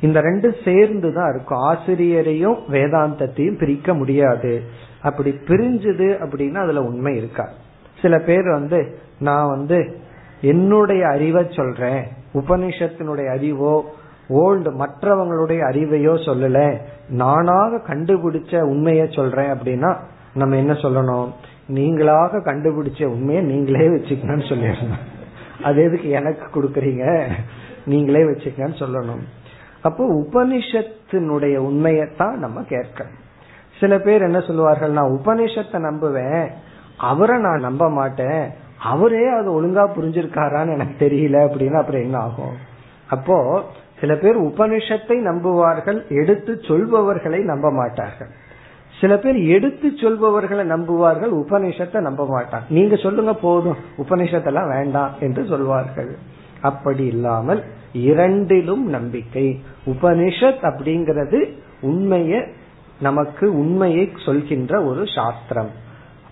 [0.00, 1.62] இந்த ரெண்டு சேர்ந்து தான் இருக்கும்.
[1.62, 4.62] ஆசிரியரையும் வேதாந்தத்தையும் பிரிக்க முடியாது.
[5.02, 7.48] அப்படி பிரிஞ்சுது அப்படின்னா அதுல உண்மை இருக்கா?
[8.02, 8.80] சில பேர் வந்து
[9.18, 9.78] நான் வந்து
[10.40, 13.74] என்னுடைய அறிவை சொல்றேன் உபனிஷத்தினுடைய அறிவோ
[14.28, 16.78] ஓல்டு மற்றவங்களுடைய அறிவையோ சொல்லல.
[17.08, 19.96] நானாக கண்டுபிடிச்ச உண்மைய சொல்றேன் அப்படின்னா
[20.34, 21.28] நம்ம என்ன சொல்லணும்?
[21.68, 25.22] நீங்களாக கண்டுபிடிச்ச உண்மையை நீங்களே வச்சுக்கணும்னு சொல்லிடணும்.
[25.62, 27.30] அது எதுக்கு எனக்கு கொடுக்கறீங்க?
[27.86, 29.22] நீங்களே வச்சுக்கன்னு சொல்லணும்.
[29.82, 33.18] அப்போ உபனிஷத்தினுடைய உண்மையத்தான் நம்ம கேட்கணும்.
[33.80, 34.90] சில பேர் என்ன சொல்லுவார்கள்?
[34.90, 36.50] நான் உபனிஷத்தை நம்புவேன்.
[36.98, 38.50] அவரை நான் நம்ப மாட்டேன்.
[38.80, 42.56] அவரே அது ஒழுங்கா புரிஞ்சிருக்காரான்னு எனக்கு தெரியல அப்படின்னா அப்புறம் என்ன ஆகும்?
[43.10, 43.64] அப்போ
[44.00, 48.32] சில பேர் உபனிஷத்தை நம்புவார்கள் எடுத்து சொல்பவர்களை நம்ப மாட்டார்கள்
[49.00, 56.12] சில பேர் எடுத்து சொல்பவர்களை நம்புவார்கள் உபனிஷத்தை நம்ப மாட்டாங்க நீங்க சொல்லுங்க போதும் உபனிஷத்தெல்லாம் வேண்டாம் என்று சொல்வார்கள்.
[56.60, 59.62] அப்படி இல்லாமல் இரண்டிலும் நம்பிக்கை.
[59.86, 61.40] உபனிஷத் அப்படிங்கிறது
[61.82, 62.46] உண்மைய
[63.00, 65.70] நமக்கு உண்மையை சொல்கின்ற ஒரு சாஸ்திரம்.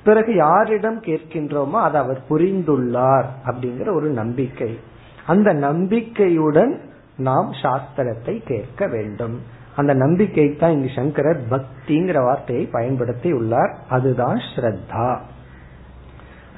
[0.05, 4.79] பிறகு யாரிடம் கேட்கின்றோமோ அதை அவர் புரிந்துள்ளார் அப்படிங்கிற ஒரு நம்பிக்கை.
[5.27, 6.73] அந்த நம்பிக்கையுடன்
[7.17, 9.41] நாம் சாஸ்திரத்தை கேட்க வேண்டும்.
[9.77, 13.79] அந்த நம்பிக்கை தான் இங்கு சங்கரர் பக்திங்கிற வார்த்தையை பயன்படுத்தி உள்ளார்.
[13.89, 15.21] அதுதான் ஸ்ரத்தா.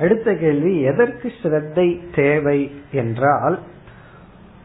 [0.01, 3.59] அடுத்த கேள்வி எதற்கு ஸ்ரத்தை தேவை என்றால்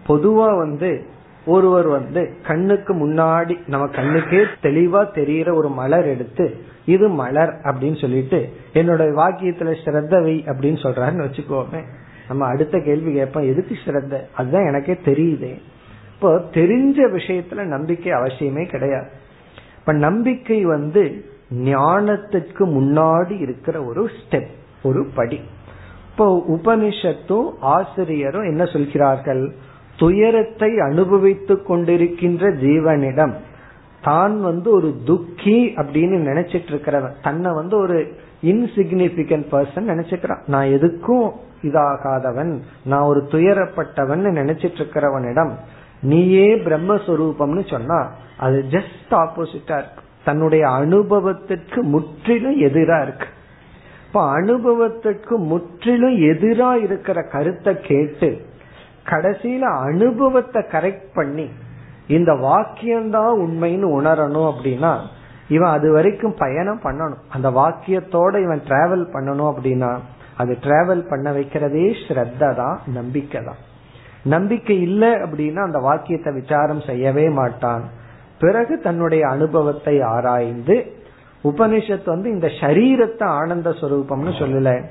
[0.08, 1.06] பொதுவா வந்து
[1.46, 8.50] ஒருவர் வந்து கண்ணுக்கு முன்னாடி நம்ம கண்ணுக்கே தெளிவா தெரியற ஒரு மலர் எடுத்து இது மலர் அப்படின்னு சொல்லிட்டு
[8.74, 11.84] என்னோட வாக்கியத்துல ஸ்ரத்தவை அப்படின்னு சொல்றாருன்னு வச்சுக்கோமே.
[12.28, 14.22] நம்ம அடுத்த கேள்வி கேட்போம் எதுக்கு ஸ்ரத்த?
[14.36, 15.60] அதுதான் எனக்கே தெரியுதே.
[16.20, 19.10] இப்போ தெரிஞ்ச விஷயத்துல நம்பிக்கை அவசியமே கிடையாது.
[19.80, 24.48] இப்ப நம்பிக்கை வந்து ஞானத்துக்கு முன்னாடி இருக்கிற ஒரு ஸ்டெப்
[24.84, 25.42] ஒரு படி.
[26.12, 29.54] இப்போ உபனிஷத்தும் ஆசிரியரும் என்ன சொல்கிறார்கள்?
[29.98, 33.34] துயரத்தை அனுபவித்துக் கொண்டிருக்கின்ற ஜீவனிடம்
[34.02, 37.14] தான் வந்து ஒரு துக்கி அப்படின்னு நினைச்சிட்டு இருக்கிறவன்.
[37.24, 40.42] தன்னை வந்து ஒரு இன்சிக்னிபிகன்ட் பர்சன் நினைச்சுக்கிறான்.
[40.48, 42.60] நான் எதுக்கும் இதாகாதவன்.
[42.84, 45.52] நான் ஒரு துயரப்பட்டவன் நினைச்சிட்டு இருக்கிறவனிடம்
[46.02, 50.04] நீயே பிரம்மஸ்வரூபம்னு சொன்னா அது ஜஸ்ட் ஆப்போசிட்டா இருக்கு.
[50.24, 53.28] தன்னுடைய அனுபவத்திற்கு முற்றிலும் எதிரா இருக்கு.
[54.08, 58.48] இப்ப அனுபவத்திற்கு முற்றிலும் எதிரா இருக்கிற கருத்தை கேட்டு
[59.06, 61.50] கடைசியில அனுபவத்தை கரெக்ட் பண்ணி
[62.08, 64.98] இந்த வாக்கியம்தான் உண்மைன்னு உணரணும் அப்படின்னா
[65.48, 67.22] இவன் அது வரைக்கும் பயணம் பண்ணணும்.
[67.30, 69.98] அந்த வாக்கியத்தோட இவன் டிராவல் பண்ணணும் அப்படின்னா
[70.38, 73.58] அது டிராவல் பண்ண வைக்கிறதே ஸ்ரத்த தான் நம்பிக்கை தான்
[74.24, 77.84] நம்பிக்கை இல்லை அப்படின்னா அந்த வாக்கியத்தை விசாரம் செய்யவே மாட்டான்.
[78.40, 80.92] பிறகு தன்னுடைய அனுபவத்தை ஆராய்ந்து
[81.44, 84.84] உபனிஷத் வந்து இந்த சரீரத்தை ஆனந்த சுரூபம்னு சொல்லல.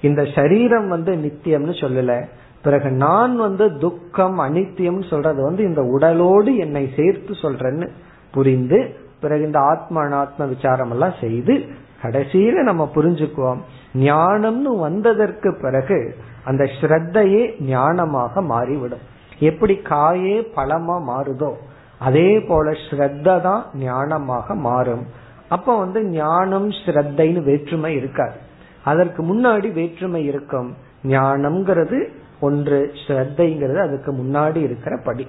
[0.00, 2.24] இந்த சரீரம் வந்து நித்தியம்னு சொல்லல.
[2.62, 7.88] பிறகு நான் வந்து துக்கம் அனித்தியம் சொல்றது வந்து இந்த உடலோடு என்னை சேர்த்து சொல்றேன்னு
[8.32, 11.64] புரிந்து பிறகு இந்த ஆத்ம அனாத்ம விசாரம் எல்லாம் செய்து
[12.02, 13.58] கடைசியில நம்ம புரிஞ்சுக்குவோம்.
[13.94, 16.16] ஞானம்னு வந்ததற்கு பிறகு
[16.46, 19.04] அந்த ஸ்ரத்தையே ஞானமாக மாறிவிடும்.
[19.50, 21.50] எப்படி காயே பழமா மாறுதோ
[21.98, 25.04] அதே போல ஸ்ரத்த தான் ஞானமாக மாறும்.
[25.48, 28.36] அப்ப வந்து ஞானம் ஸ்ரத்தைன்னு வேற்றுமை இருக்காது.
[28.84, 30.70] அதற்கு முன்னாடி வேற்றுமை இருக்கும்.
[31.04, 31.98] ஞானம்ங்கிறது
[32.40, 35.26] ஒன்று ஸ்ரத்தைங்கிறது அதுக்கு முன்னாடி இருக்கிற படி.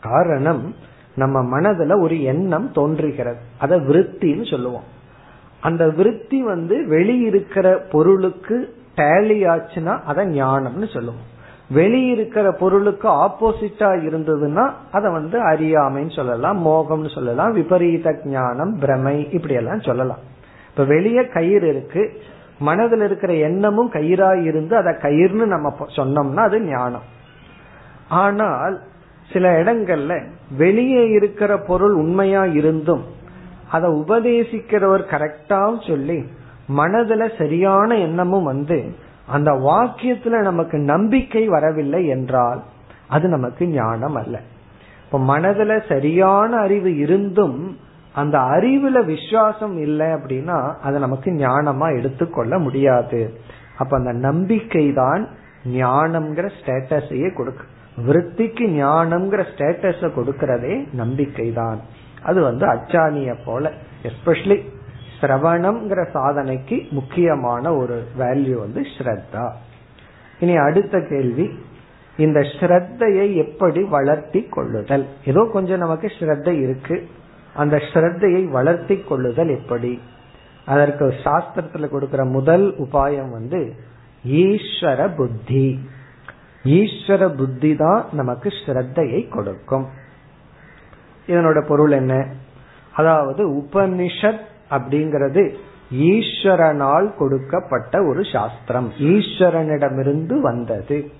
[0.00, 0.64] காரணம்
[1.14, 3.40] நம்ம மனதுல ஒரு எண்ணம் தோன்றுகிறது.
[3.58, 4.86] அத விருத்தின்னு சொல்லுவோம்.
[5.60, 8.56] அந்த விருத்தி வந்து வெளியிருக்கிற பொருளுக்கு
[8.96, 11.24] டேலி ஆச்சுன்னா அதை ஞானம்னு சொல்லுவோம்.
[11.74, 19.80] வெளியிருக்கிற பொருளுக்கு ஆப்போசிட்டா இருந்ததுன்னா அதை வந்து அறியாமைன்னு சொல்லலாம் மோகம்னு சொல்லலாம் விபரீத ஞானம் பிரமை இப்படி எல்லாம்
[19.80, 20.22] சொல்லலாம்.
[20.70, 22.02] இப்ப வெளியே கயிறு இருக்கு
[22.58, 27.06] மனதில் இருக்கிற எண்ணமும் கயிறா இருந்து அதை கயிறுன்னு நம்ம சொன்னோம்னா அது ஞானம்.
[28.08, 28.76] ஆனால்
[29.32, 30.14] சில இடங்கள்ல
[30.56, 33.04] வெளியே இருக்கிற பொருள் உண்மையா இருந்தும்
[33.70, 36.18] அதை உபதேசிக்கிறவர் கரெக்டா சொல்லி
[36.68, 38.94] மனதுல சரியான எண்ணமும் வந்து
[39.26, 42.62] அந்த வாக்கியத்துல நமக்கு நம்பிக்கை வரவில்லை என்றால்
[43.08, 44.40] அது நமக்கு ஞானம் அல்ல.
[45.04, 47.76] இப்ப மனதுல சரியான அறிவு இருந்தும்
[48.14, 53.40] அந்த அறிவுல விசுவாசம் இல்லை அப்படின்னா அதை நமக்கு ஞானமா எடுத்துக்கொள்ள முடியாது.
[53.78, 55.28] அப்ப அந்த நம்பிக்கை தான்
[55.64, 57.64] ஞானம்ங்கிற ஸ்டேட்டஸையே கொடுக்கு.
[58.06, 61.80] விருத்திக்கு ஞானம்ங்கிற ஸ்டேட்டஸ கொடுக்கறதே நம்பிக்கை தான்.
[62.22, 64.74] அது வந்து அச்சானிய போல எஸ்பெஷலி
[65.20, 69.50] சிரவணம்ங்கிற சாதனைக்கு முக்கியமான ஒரு வேல்யூ வந்து ஸ்ரத்தா.
[70.40, 71.58] இனி அடுத்த கேள்வி
[72.16, 75.06] இந்த ஸ்ரத்தையை எப்படி வளர்த்தி கொள்ளுதல்?
[75.24, 77.08] ஏதோ கொஞ்சம் நமக்கு ஸ்ரத்த இருக்கு.
[77.54, 80.00] அந்த ஸ்ரத்தையை வளர்த்தி கொள்ளுதல் எப்படி?
[80.66, 83.74] அதற்கு சாஸ்திரத்துல கொடுக்கிற முதல் உபாயம் வந்து
[84.26, 85.88] ஈஸ்வர புத்தி.
[86.64, 89.86] ஈஸ்வர புத்தி தான் நமக்கு ஸ்ரத்தையை கொடுக்கும்.
[91.26, 92.26] இதனோட பொருள் என்ன?
[92.92, 95.54] அதாவது உபனிஷத் அப்படிங்கிறது
[95.94, 98.92] ஈஸ்வரனால் கொடுக்கப்பட்ட ஒரு சாஸ்திரம்.
[98.98, 101.10] ஈஸ்வரனிடமிருந்து வந்தது.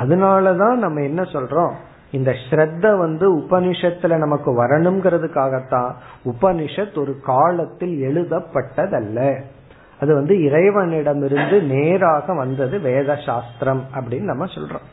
[0.00, 1.72] அதனாலதான் நம்ம என்ன சொல்றோம்?
[2.10, 5.92] இந்த ஸ்ரத்த வந்து உபனிஷத்துல நமக்கு வரணுங்கிறதுக்காகத்தான்
[6.24, 9.42] உபனிஷத் ஒரு காலத்தில் எழுதப்பட்டதல்ல.
[10.00, 14.86] அது வந்து இறைவனிடமிருந்து நேராக வந்தது வேத சாஸ்திரம் அப்படின்னு நம்ம சொல்றோம்.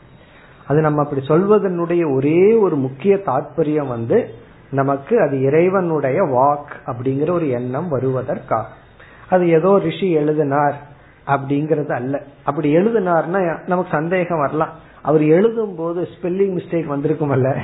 [0.66, 4.28] அது நம்ம அப்படி சொல்வதனுடைய ஒரே ஒரு முக்கிய தாற்பயம் வந்து
[4.70, 8.66] நமக்கு அது இறைவனுடைய வாக் அப்படிங்கிற ஒரு எண்ணம் வருவதற்காக
[9.30, 10.74] அது ஏதோ ரிஷி எழுதினார்
[11.26, 12.22] அப்படிங்கறது அல்ல.
[12.44, 14.72] அப்படி எழுதினார்னா நமக்கு சந்தேகம் வரலாம்.
[15.02, 17.56] அவர் எழுதும் போது ஸ்பெல்லிங் மிஸ்டேக் வந்திருக்குமல்ல.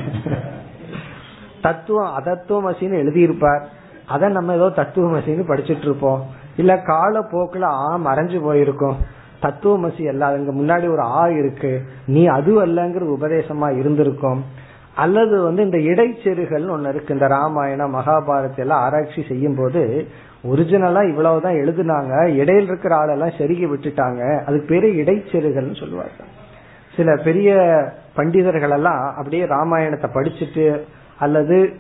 [1.63, 3.65] தத்துவம் அதத்துவமசின்னு எழுதியிருப்பார்.
[4.07, 8.97] அதை நம்ம ஏதோ தத்துவமசின்னு படிச்சுட்டு இருப்போம் இல்ல கால போக்குல ஆ மறைஞ்சு போயிருக்கும்.
[9.43, 10.27] தத்துவமசி அல்ல.
[10.27, 11.83] அங்க முன்னாடி ஒரு ஆ இருக்கு.
[12.07, 14.45] நீ அது அல்லங்கிற உபதேசமா இருந்திருக்கும்.
[14.95, 17.15] அல்லது வந்து இந்த இடைச்செருகள் ஒன்னு இருக்கு.
[17.15, 20.07] இந்த ராமாயணம் மகாபாரத எல்லாம் ஆராய்ச்சி செய்யும் போது
[20.51, 22.15] ஒரிஜினலா இவ்வளவுதான் எழுதுனாங்க.
[22.27, 24.45] இடையில இருக்கிற ஆளெல்லாம் செருகி விட்டுட்டாங்க.
[24.45, 26.11] அதுக்கு பேரு இடைச்செருகள்னு சொல்லுவாங்க
[26.97, 27.79] சில பெரிய
[28.17, 30.81] பண்டிதர்கள் எல்லாம் அப்படியே ராமாயணத்தை படிச்சுட்டு
[31.19, 31.73] அல்லது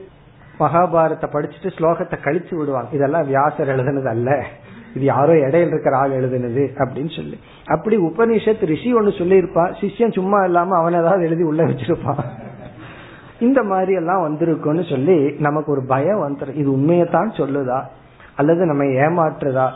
[0.59, 2.88] மகாபாரத்தை படிச்சுட்டு ஸ்லோகத்தை கழிச்சு விடுவாங்க.
[2.92, 4.44] இதெல்லாம் வியாசர் எழுதுனது அல்ல.
[4.94, 7.40] இது யாரோ இடையில இருக்கிற ஆள் எழுதுனது அப்படின்னு சொல்லி.
[7.64, 12.25] அப்படி உபனிஷத் ரிஷி ஒன்னு சொல்லியிருப்பான் சிஷ்யன் சும்மா இல்லாம அவன் ஏதாவது எழுதி உள்ள வச்சிருப்பான்.
[13.42, 17.81] இந்த மாதிரி எல்லாம் வந்திருக்கும்னு சொல்லி நமக்கு ஒரு பயம் வந்துடும் இது உண்மையத்தான் சொல்லுதா?
[18.37, 19.66] அல்லது நம்ம ஏமாற்றுதா?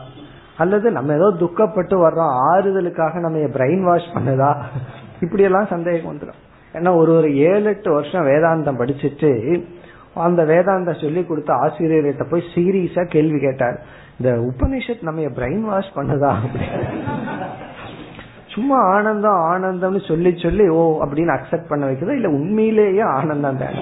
[0.57, 4.51] அல்லது நம்ம ஏதோ துக்கப்பட்டு வர்றோம் ஆறுதலுக்காக நம்ம பிரெயின் வாஷ் பண்ணுதா?
[5.21, 6.41] இப்படி எல்லாம் சந்தேகம் வந்துடும்
[6.73, 9.31] ஏன்னா ஒரு ஒரு ஏழு எட்டு வருஷம் வேதாந்தம் படிச்சுட்டு
[10.15, 13.77] அந்த வேதாந்தம் சொல்லி கொடுத்த ஆசிரியர்கிட்ட போய் சீரியஸா கேள்வி கேட்டார்.
[14.19, 16.33] இந்த உபனிஷத் நம்ம பிரெயின் வாஷ் பண்ணுதா?
[18.57, 22.15] சும்மா ஆனந்தம் ஆனந்தம்னு சொல்லி சொல்லி ஓ அப்படின்னு அக்செப்ட் பண்ண வைக்கிறதா?
[22.15, 23.77] இல்ல உண்மையிலேயே ஆனந்தம் தான்?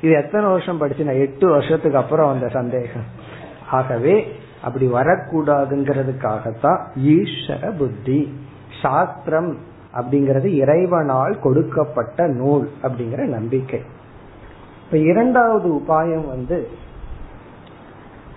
[0.00, 1.20] இது எத்தனை வருஷம் படிச்சுனா?
[1.20, 3.08] எட்டு வருஷத்துக்கு அப்புறம் அந்த சந்தேகம்.
[3.70, 8.34] ஆகவே அப்படி வரக்கூடாதுங்கிறதுக்காகத்தான் ஈஸ்வர புத்தி
[8.82, 9.58] சாஸ்திரம்
[9.94, 13.82] அப்படிங்கிறது இறைவனால் கொடுக்கப்பட்ட நூல் அப்படிங்கிற நம்பிக்கை.
[14.84, 16.68] இப்ப இரண்டாவது உபாயம் வந்து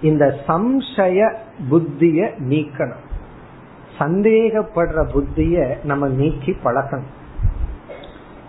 [0.01, 1.33] இந்த சம்சய
[1.69, 3.11] புத்திய நீக்கணும்.
[3.99, 7.11] சந்தேகப்படுற புத்திய நம்ம நீக்கி பழகணும்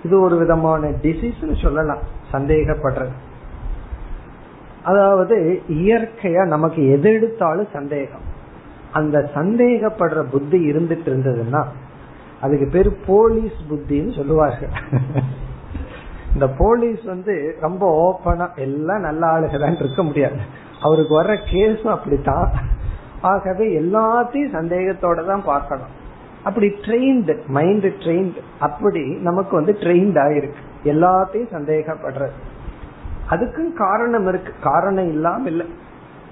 [0.04, 1.98] இது ஒரு விதமான டிசீஸ் சொல்லலாம்
[2.32, 3.12] சந்தேகப்படுறது.
[4.82, 8.32] அதாவது இயற்கையா நமக்கு எது எடுத்தாலும் சந்தேகம்.
[8.92, 11.64] அந்த சந்தேகப்படுற புத்தி இருந்துட்டு இருந்ததுன்னா
[12.40, 14.68] அதுக்கு பேரு போலீஸ் புத்தின்னு சொல்லுவார்கள்.
[16.32, 20.36] இந்த போலீஸ் வந்து ரொம்ப ஓப்பனா எல்லாம் நல்ல ஆளுகதான் இருக்க முடியாது.
[20.82, 22.50] அவருக்கு வர்ற கேஸும் அப்படித்தான்.
[23.24, 25.92] ஆகவே எல்லாத்தையும் சந்தேகத்தோட தான் பார்க்கணும்.
[26.44, 30.62] அப்படி ட்ரெயின்டு மைண்ட் ட்ரெயின்டு அப்படி நமக்கு வந்து ட்ரெயின்ட் ஆயிருக்கு.
[30.84, 32.36] எல்லாத்தையும் சந்தேகப்படுறது.
[33.30, 34.52] அதுக்கும் காரணம் இருக்கு.
[34.62, 35.64] காரணம் இல்லாம இல்ல.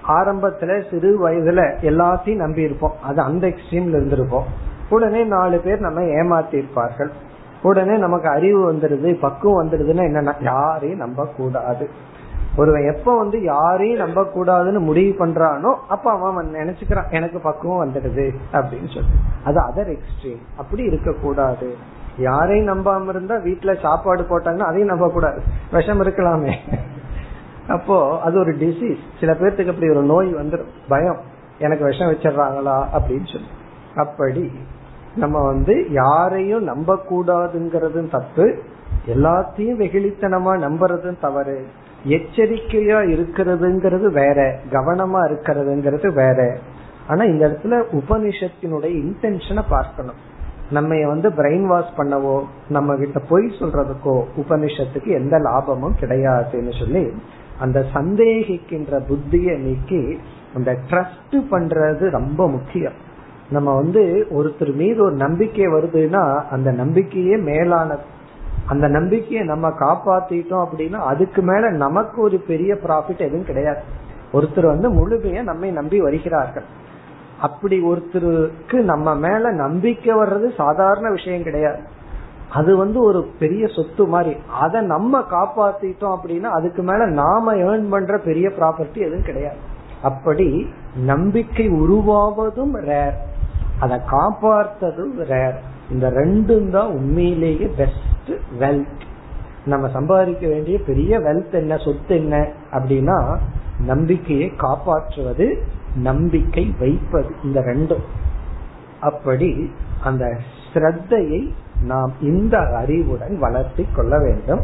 [0.08, 4.48] ஆரம்பத்துல சிறு வயதுல எல்லாத்தையும் நம்பி இருப்போம் அது அந்த எக்ஸ்ட்ரீம்ல இருந்திருப்போம்
[4.88, 7.10] உடனே நாலு பேர் நம்ம ஏமாத்தி இருப்பார்கள்
[7.62, 11.88] உடனே நமக்கு அறிவு வந்துருது பக்குவம் வந்துடுதுன்னா என்னன்னா யாரையும் நம்ப கூடாது
[12.56, 18.94] ஒருவன் எப்ப வந்து யாரையும் நம்ப கூடாதுன்னு முடிவு பண்றானோ அப்ப அவன் நினைச்சுக்கிறான் எனக்கு பக்குவம் வந்துடுது அப்படின்னு
[18.94, 19.14] சொல்லி.
[19.44, 21.76] அது அதர் எக்ஸ்ட்ரீம் அப்படி இருக்க கூடாது
[22.18, 26.52] யாரையும் நம்பாம இருந்தா வீட்டுல சாப்பாடு போட்டாங்கன்னா அதையும் நம்ப கூடாது விஷம் இருக்கலாமே.
[27.68, 31.20] அப்போ அது ஒரு டிசீஸ் சில பேர்த்துக்கு அப்படி ஒரு நோய் வந்துடும் பயம்.
[31.58, 33.50] எனக்கு விஷம் வச்சிடறாங்களா அப்படின்னு சொல்லி.
[33.96, 34.52] அப்படி
[35.16, 38.58] நம்ம வந்து யாரையும் நம்ப கூடாதுங்கிறதும் தப்பு.
[39.06, 41.66] எல்லாத்தையும் வெகுளித்தனமா நம்புறதும் தவறு.
[42.04, 46.58] எச்சரிக்கையா இருக்கிறதுங்கிறது வேற கவனமா இருக்கிறதுங்கிறது வேற.
[47.08, 50.14] ஆனா இந்த இடத்துல உபனிஷத்தினுடைய இன்டென்ஷனை பார்க்கணும்.
[50.70, 57.12] நம்ம வந்து பிரெயின் வாஷ் பண்ணவோ நம்ம கிட்ட பொய் சொல்றதுக்கோ உபனிஷத்துக்கு எந்த லாபமும் கிடையாதுன்னு சொல்லி
[57.58, 60.18] அந்த சந்தேகிக்கின்ற புத்தியை நீக்கி
[60.54, 62.92] அந்த ட்ரஸ்ட் பண்றது ரொம்ப முக்கியம்.
[63.50, 67.98] நம்ம வந்து ஒருத்தர் மீது ஒரு நம்பிக்கை வருதுன்னா அந்த நம்பிக்கையே மேலான
[68.66, 73.80] அந்த நம்பிக்கையை நம்ம காப்பாத்திட்டோம் அப்படின்னா அதுக்கு மேல நமக்கு ஒரு பெரிய ப்ராஃபிட் எதுவும் கிடையாது.
[74.32, 76.62] ஒருத்தர் வந்து முழுமைய நம்மை நம்பி வருகிறார்கள்.
[77.40, 81.78] அப்படி ஒருத்தருக்கு நம்ம மேல நம்பிக்கை வர்றது சாதாரண விஷயம் கிடையாது.
[82.52, 84.36] அது வந்து ஒரு பெரிய சொத்து மாதிரி.
[84.60, 89.56] அதை நம்ம காப்பாத்திட்டோம் அப்படின்னா அதுக்கு மேல நாம ஏர்ன் பண்ற பெரிய ப்ராப்பர்ட்டி எதுவும் கிடையாது.
[90.02, 93.14] அப்படி நம்பிக்கை உருவாவதும் ரேர்
[93.80, 95.54] அதை காப்பாற்றுறதும் ரேர்
[95.92, 99.02] இந்த ரெண்டும் தான் உண்மையிலேயே பெஸ்ட் வெல்த்
[99.64, 102.36] நம்ம சம்பாதிக்க வேண்டிய பெரிய வெல்த் என்ன சொத்து என்ன
[102.72, 103.38] அப்படின்னா
[103.86, 105.46] நம்பிக்கையை காப்பாற்றுவது
[105.94, 108.04] நம்பிக்கை வைப்பது இந்த ரெண்டும்.
[109.00, 109.70] அப்படி
[110.04, 110.24] அந்த
[110.72, 111.40] ஸ்ரத்தையை
[111.84, 114.62] நாம் இந்த அறிவுடன் வளர்த்தி கொள்ள வேண்டும்.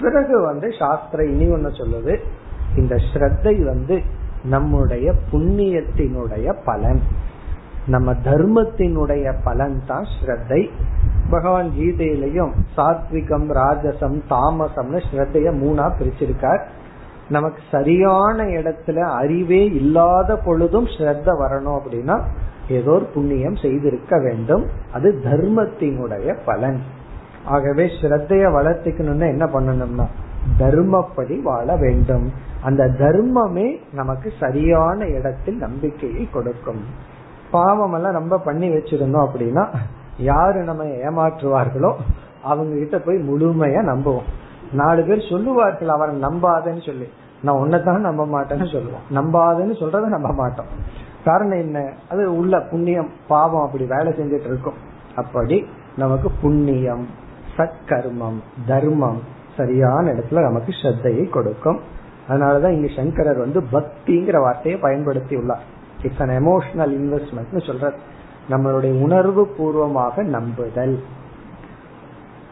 [0.00, 2.14] பிறகு வந்து சாஸ்திர இனி ஒன்னு சொல்லுது
[2.76, 4.02] இந்த ஸ்ரத்தை வந்து
[4.44, 7.02] நம்முடைய புண்ணியத்தினுடைய பலன்.
[7.86, 10.70] நம்ம தர்மத்தினுடைய பலன் தான் ஸ்ரத்தை.
[11.30, 16.62] பகவான் கீதையிலையும் சாத்விகம் ராஜசம் தாமசம்னு ஸ்ரத்தைய மூணா பிரிச்சிருக்கார்.
[17.28, 22.20] நமக்கு சரியான இடத்துல அறிவே இல்லாத பொழுதும் ஸ்ரத்த வரணும் அப்படின்னா
[22.68, 24.66] ஏதோ ஒரு புண்ணியம் செய்திருக்க வேண்டும்.
[24.92, 26.80] அது தர்மத்தினுடைய பலன்.
[27.44, 30.06] ஆகவே ஸ்ரத்தைய வளர்த்துக்கணும்னா என்ன பண்ணணும்னா
[30.58, 32.32] தர்மப்படி வாழ வேண்டும்.
[32.62, 37.10] அந்த தர்மமே நமக்கு சரியான இடத்தில் நம்பிக்கையை கொடுக்கும்.
[37.52, 39.64] பாவம் எல்லாம் ரொம்ப பண்ணி வச்சிருந்தோம் அப்படின்னா
[40.18, 41.92] யாரு நம்ம ஏமாற்றுவார்களோ
[42.42, 44.28] அவங்க கிட்ட போய் முழுமையா நம்புவோம்.
[44.72, 47.08] நாலு பேர் சொல்லுவார்கள் அவரை நம்பாதன்னு சொல்லி.
[47.42, 49.06] நான் உன்னைத்தான் நம்ப மாட்டேன்னு சொல்லுவோம்.
[49.10, 50.70] நம்பாதன்னு சொல்றத நம்ப மாட்டோம்.
[51.24, 51.92] காரணம் என்ன?
[52.10, 54.78] அது உள்ள புண்ணியம் பாவம் அப்படி வேலை செஞ்சுட்டு இருக்கும்.
[55.16, 57.06] அப்படி நமக்கு புண்ணியம்
[57.56, 59.20] சத்கர்மம் தர்மம்
[59.56, 61.80] சரியான இடத்துல நமக்கு ஸ்ரத்தையை கொடுக்கும்.
[62.28, 67.96] அதனாலதான் இங்க சங்கரர் வந்து பக்திங்கிற வார்த்தையை பயன்படுத்தி உள்ளார் இட்ஸ் அன் எமோஷனல் இன்வெஸ்ட்மெண்ட் சொல்றது
[68.50, 71.02] நம்மளுடைய உணர்வு பூர்வமாக நம்புதல்.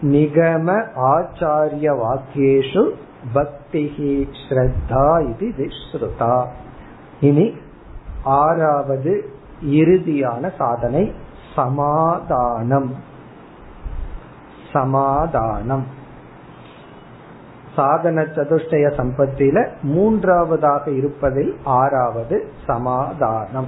[0.03, 2.91] நிகம ஆச்சாரிய வாக்கியேஷு
[3.35, 6.47] பக்திஹி ஸ்ரத்தா இது ஸ்ருதா
[7.21, 7.53] இனி
[8.25, 9.31] ஆறாவது
[9.65, 11.13] இறுதியான சாதனை
[11.55, 12.95] சமாதானம்.
[14.73, 15.99] சமாதானம்.
[17.81, 23.67] சாதன சதுஷ்டய சம்பத்தில மூன்றாவதாக இருப்பதில் ஆறாவது சமாதானம்.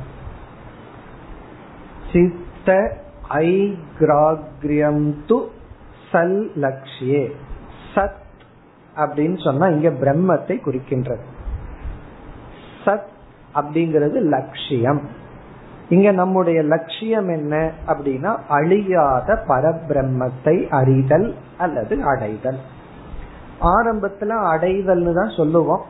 [2.12, 2.96] சித்த
[3.31, 5.46] ஐக்ராக்ரியம் து
[6.12, 7.33] சல் லக்ஷியே.
[7.94, 8.20] சத்
[8.96, 11.25] அப்படின்னு சொன்னா இங்க பிரம்மத்தை குறிக்கின்றது.
[12.85, 13.09] சத்
[13.55, 15.01] அப்படிங்கிறது லட்சியம்.
[15.88, 22.59] இங்க நம்முடைய லட்சியம் என்ன அப்படின்னா அழியாத பரபிரம்மத்தை அறிதல் அல்லது அடைதல்.
[23.62, 25.85] ஆரம்பத்துல அடைதல்னு தான் சொல்லுவோம்.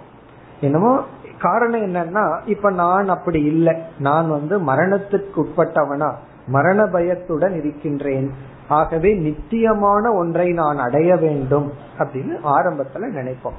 [0.60, 1.00] என்னமோ
[1.38, 3.76] காரணம் என்னன்னா இப்ப நான் அப்படி இல்லை.
[3.98, 6.12] நான் வந்து மரணத்திற்கு உட்பட்டவனா
[6.46, 8.30] மரண பயத்துடன் இருக்கின்றேன்.
[8.68, 13.58] ஆகவே நித்தியமான ஒன்றை நான் அடைய வேண்டும் அப்படின்னு ஆரம்பத்துல நினைப்போம்.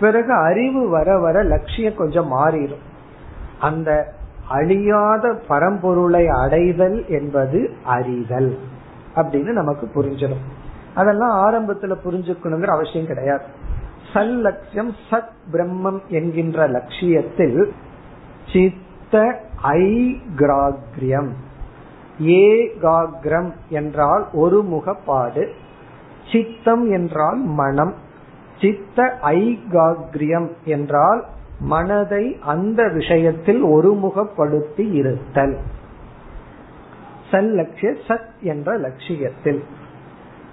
[0.00, 2.84] பிறகு அறிவு வர வர லட்சியம் கொஞ்சம் மாறிடும்.
[3.60, 4.14] அந்த
[4.48, 8.58] அழியாத பரம்பொருளை அடைதல் என்பது அறிதல்
[9.14, 10.44] அப்படின்னு நமக்கு புரிஞ்சிடும்.
[10.94, 13.44] அதெல்லாம் ஆரம்பத்துல புரிஞ்சுக்கணுங்கிற அவசியம் கிடையாது.
[14.12, 17.72] சல் லட்சியம் சத் பிரம்மம் என்கின்ற லட்சியத்தில்
[18.52, 20.20] சித்த ஐ
[22.18, 25.52] ஏகாகிரம் என்றால் ஒரு முகப்பாடு.
[26.32, 27.94] சித்தம் என்றால் மனம்.
[28.60, 31.24] சித்த ஐகாகிரியம் என்றால்
[31.60, 35.58] மனதை அந்த விஷயத்தில் ஒருமுகப்படுத்தி இருத்தல்.
[37.30, 39.64] சல் லட்சிய சத் என்ற லட்சியத்தில்.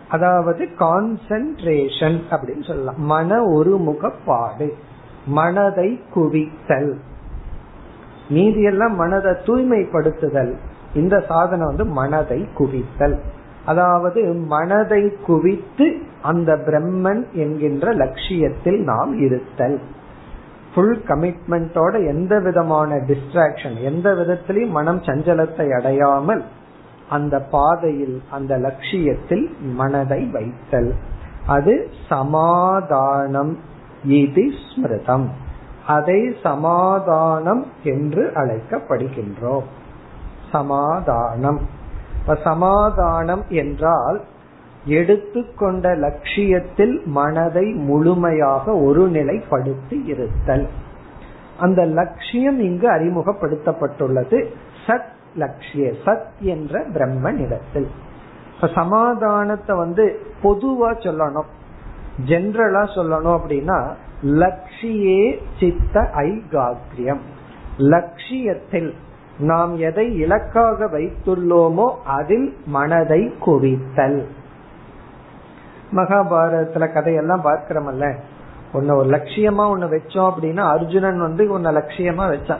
[0.10, 2.96] அதாவது கான்சென்ட்ரேஷன் அப்படின்னு சொல்லலாம்.
[2.98, 4.72] மன ஒருமுகப்பாடு.
[5.26, 6.94] மனதை குவித்தல்.
[8.30, 10.54] மீதியெல்லாம் மனதை தூய்மைப்படுத்துதல்.
[10.94, 13.20] இந்த சாதனை வந்து மனதை குவித்தல்.
[13.66, 19.80] அதாவது மனதை குவித்து அந்த பிரம்மன் என்கின்ற லட்சியத்தில் நாம் இருத்தல்.
[20.76, 26.44] ஃபுல் கமிட்மெண்டோட எந்த விதமான டிஸ்ட்ராக்ஷன் எந்த விதத்திலையும் மனம் சஞ்சலத்தை அடையாமல்
[27.10, 30.94] அந்த பாதையில் அந்த லட்சியத்தில் மனதை வைத்தல்.
[31.48, 33.58] அது சமாதானம்.
[34.04, 35.26] இது ஸ்மிருதம்.
[35.88, 39.64] அதை சமாதானம் என்று அழைக்கப்படுகின்றோம்.
[40.52, 41.60] சமாதானம்.
[42.44, 44.22] சமாதானம் என்றால்
[44.86, 50.68] எடுத்துக்கொண்ட லட்சியத்தில் மனதை முழுமையாக ஒருநிலைப்படுத்தி இருத்தல்.
[51.60, 54.46] அந்த லட்சியம் இங்கு அறிமுகப்படுத்தப்பட்டுள்ளது.
[54.88, 57.90] சத் லட்சிய சத் என்ற பிரம்மன் நிலத்தில்
[58.56, 61.50] இப்ப சமாதானத்தை வந்து பொதுவா சொல்லணும்.
[62.26, 67.20] ஜென்ரலா சொல்லணும் அப்படின்னா லட்சியே சித்த ஐகாக்கியம்
[67.78, 68.96] லட்சியத்தில்
[69.40, 74.26] நாம் எதை இலக்காக வைத்துள்ளோமோ அதில் மனதை குவித்தல்
[75.96, 78.16] மகாபாரதத்துல கதையெல்லாம் பார்க்கிறோமல்ல.
[78.72, 82.60] உன்ன ஒரு லட்சியமா ஒண்ணு வச்சோம் அப்படின்னா அர்ஜுனன் வந்து உன்னை லட்சியமா வச்சான்.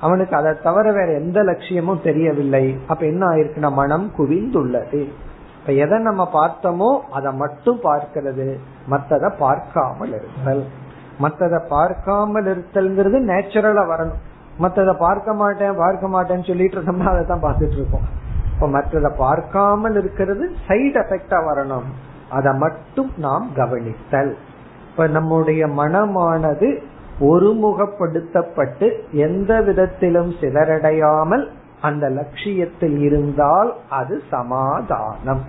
[0.00, 2.64] அவனுக்கு அதை தவிர வேற எந்த லட்சியமும் தெரியவில்லை.
[2.86, 5.00] அப்ப என்ன ஆயிருக்குன்னா மனம் குவிந்துள்ளது.
[5.60, 8.46] இப்ப எதை நம்ம பார்த்தோமோ அதை மட்டும் பார்க்கிறது.
[8.90, 10.64] மத்ததை பார்க்காமல் இருத்தல்.
[11.20, 14.20] மத்ததை பார்க்காமல் இருத்தல்ங்கிறது நேச்சுரலா வரணும்.
[14.62, 18.06] மத்ததை பார்க்க மாட்டேன் பார்க்க மாட்டேன்னு சொல்லிட்டு இருந்தோம்னா அதை தான் பார்த்துட்டு இருக்கோம்
[18.52, 21.88] இப்ப மற்றதை பார்க்காமல் இருக்கிறது சைடு எஃபெக்டா வரணும்.
[22.36, 24.32] அதை மட்டும் நாம் கவனித்தல்.
[24.90, 26.68] இப்ப நம்முடைய மனமானது
[27.20, 31.48] ஒருமுகப்படுத்தப்பட்டு எந்த விதத்திலும் சிதறடையாமல்
[31.80, 35.40] அந்த லட்சியத்தில் இருந்தால் அது சமாதானம்.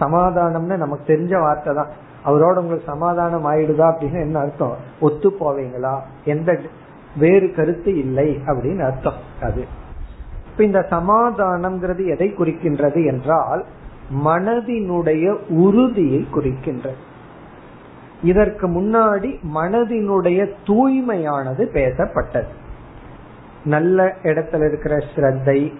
[0.00, 1.86] சமாதானம்னு நமக்கு தெரிஞ்ச வார்த்தை தான்.
[2.24, 4.76] அவரோட உங்களுக்கு சமாதானம் ஆயிடுதா அப்படின்னு என்ன அர்த்தம்?
[5.00, 5.98] ஒத்து போவீங்களா?
[6.24, 6.60] எந்த
[7.18, 9.64] வேறு கருத்து இல்லை அப்படின்னு அர்த்தம் அது.
[10.50, 13.64] இப்ப இந்த சமாதானம்ங்கிறது எதை குறிக்கின்றது என்றால்
[14.24, 17.08] மனதினுடைய உறுதியை குறிக்கின்றது.
[18.22, 22.50] இதற்கு முன்னாடி மனதினுடைய தூய்மையானது பேசப்பட்டது.
[23.64, 25.72] நல்ல இடத்துல இருக்கிற ஸ்ரத்தை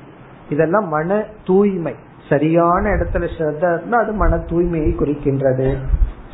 [0.48, 1.94] இதெல்லாம் மன தூய்மை.
[2.28, 5.76] சரியான இடத்துல ஸ்ரத்தா அது மன தூய்மையை குறிக்கின்றது.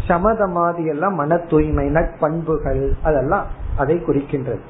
[0.09, 3.47] சமதமாதி எல்லாம் மன தூய்மை நட்பண்புகள் அதெல்லாம்
[3.77, 4.65] அதை குறிக்கின்றது.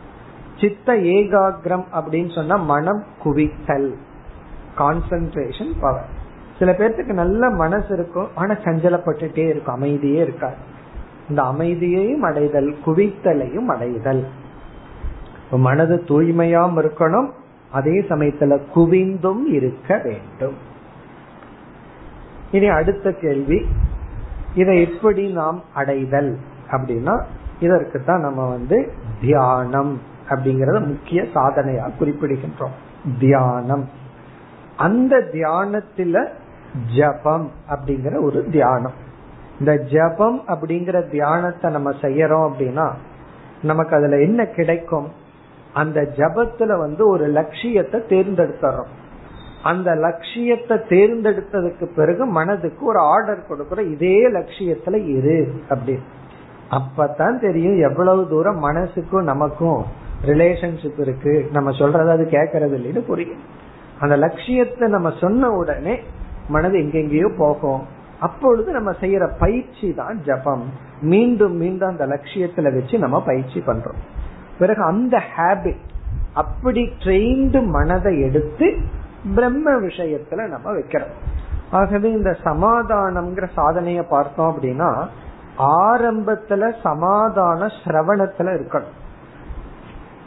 [0.61, 3.95] சித்த ஏகாகிரம் அப்படின்னு சொன்னா மனம் குவித்தல்
[4.79, 6.09] கான்சென்ட்ரேஷன் பவர்
[6.59, 10.75] சில பேர்த்துக்கு நல்ல மனசு இருக்கும் ஆனா சஞ்சலப்பட்டுட்டே இருக்கும் அமைதியே இருக்காது.
[11.29, 14.27] இந்த அமைதியையும் அடைதல் குவித்தலையும் அடைதல்.
[15.51, 17.31] மனது தூய்மையாம் இருக்கணும்
[17.71, 20.55] அதே சமயத்துல குவிந்தும் இருக்க வேண்டும்.
[22.53, 23.67] இனி அடுத்த கேள்வி
[24.55, 26.39] இதை எப்படி நாம் அடைதல்
[26.71, 27.25] அப்படின்னா
[27.61, 32.75] இதற்கு தான் நம்ம வந்து தியானம் அப்படிங்கறத முக்கிய சாதனையா குறிப்பிடுகின்றோம்.
[33.19, 33.89] தியானம்.
[34.77, 36.29] அந்த தியானத்துல
[36.97, 39.05] ஜபம் அப்படிங்கிற ஒரு தியானம்.
[39.59, 42.93] இந்த ஜபம் அப்படிங்கிற தியானத்தை நம்ம செய்யறோம் அப்படின்னா
[43.63, 45.09] நமக்கு அதுல என்ன கிடைக்கும்?
[45.73, 48.93] அந்த ஜபத்துல வந்து ஒரு லட்சியத்தை தேர்ந்தெடுத்துறோம்
[49.63, 56.05] அந்த லட்சியத்தை தேர்ந்தெடுத்ததுக்கு பிறகு மனதுக்கு ஒரு ஆர்டர் கொடுக்கற இதே லட்சியத்துல இரு அப்படின்னு.
[56.71, 59.85] அப்பதான் தெரியும் எவ்வளவு தூரம் மனசுக்கும் நமக்கும்
[60.25, 61.49] ரிலேஷன்ஷிப் இருக்கு.
[61.53, 63.41] நம்ம சொல்றது அது கேட்கறது இல்லைன்னு புரியும்.
[64.01, 66.01] அந்த லட்சியத்தை நம்ம சொன்ன உடனே
[66.49, 67.83] மனது எங்கெங்கேயோ போகும்.
[68.21, 70.71] அப்பொழுது நம்ம செய்யற பயிற்சி தான் ஜபம்.
[71.01, 73.99] மீண்டும் மீண்டும் அந்த லட்சியத்துல வச்சு நம்ம பயிற்சி பண்றோம்.
[74.59, 75.81] பிறகு அந்த ஹேபிட்
[76.35, 78.77] அப்படி ட்ரெயின்டு மனதை எடுத்து
[79.35, 81.15] பிரம்ம விஷயத்துல நம்ம வைக்கிறோம்.
[81.71, 85.07] ஆகவே இந்த சமாதானம்ங்கிற சாதனைய பார்த்தோம் அப்படின்னா
[85.59, 88.95] ஆரம்பத்துல சமாதான சிரவணத்துல இருக்கணும்.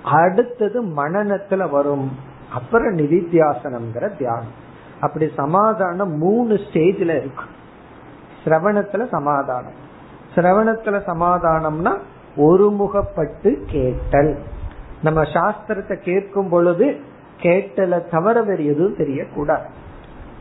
[0.04, 2.12] அடுத்தது மனநத்துல வரும்.
[2.54, 4.68] அப்புறம் நிதித்தியாசனம்ங்கிற தியானம்.
[5.02, 7.58] அப்படி சமாதானம் மூணு ஸ்டேஜ்ல இருக்கும்
[8.50, 9.78] சிரவணத்துல சமாதானம்.
[10.36, 11.98] சிரவணத்துல சமாதானம்னா
[12.38, 14.38] ஒருமுகப்பட்டு கேட்டல்.
[15.04, 16.96] நம்ம சாஸ்திரத்தை கேட்கும் பொழுது
[17.40, 19.66] கேட்டல தவிர வேறு எதுவும் தெரியக்கூடாது.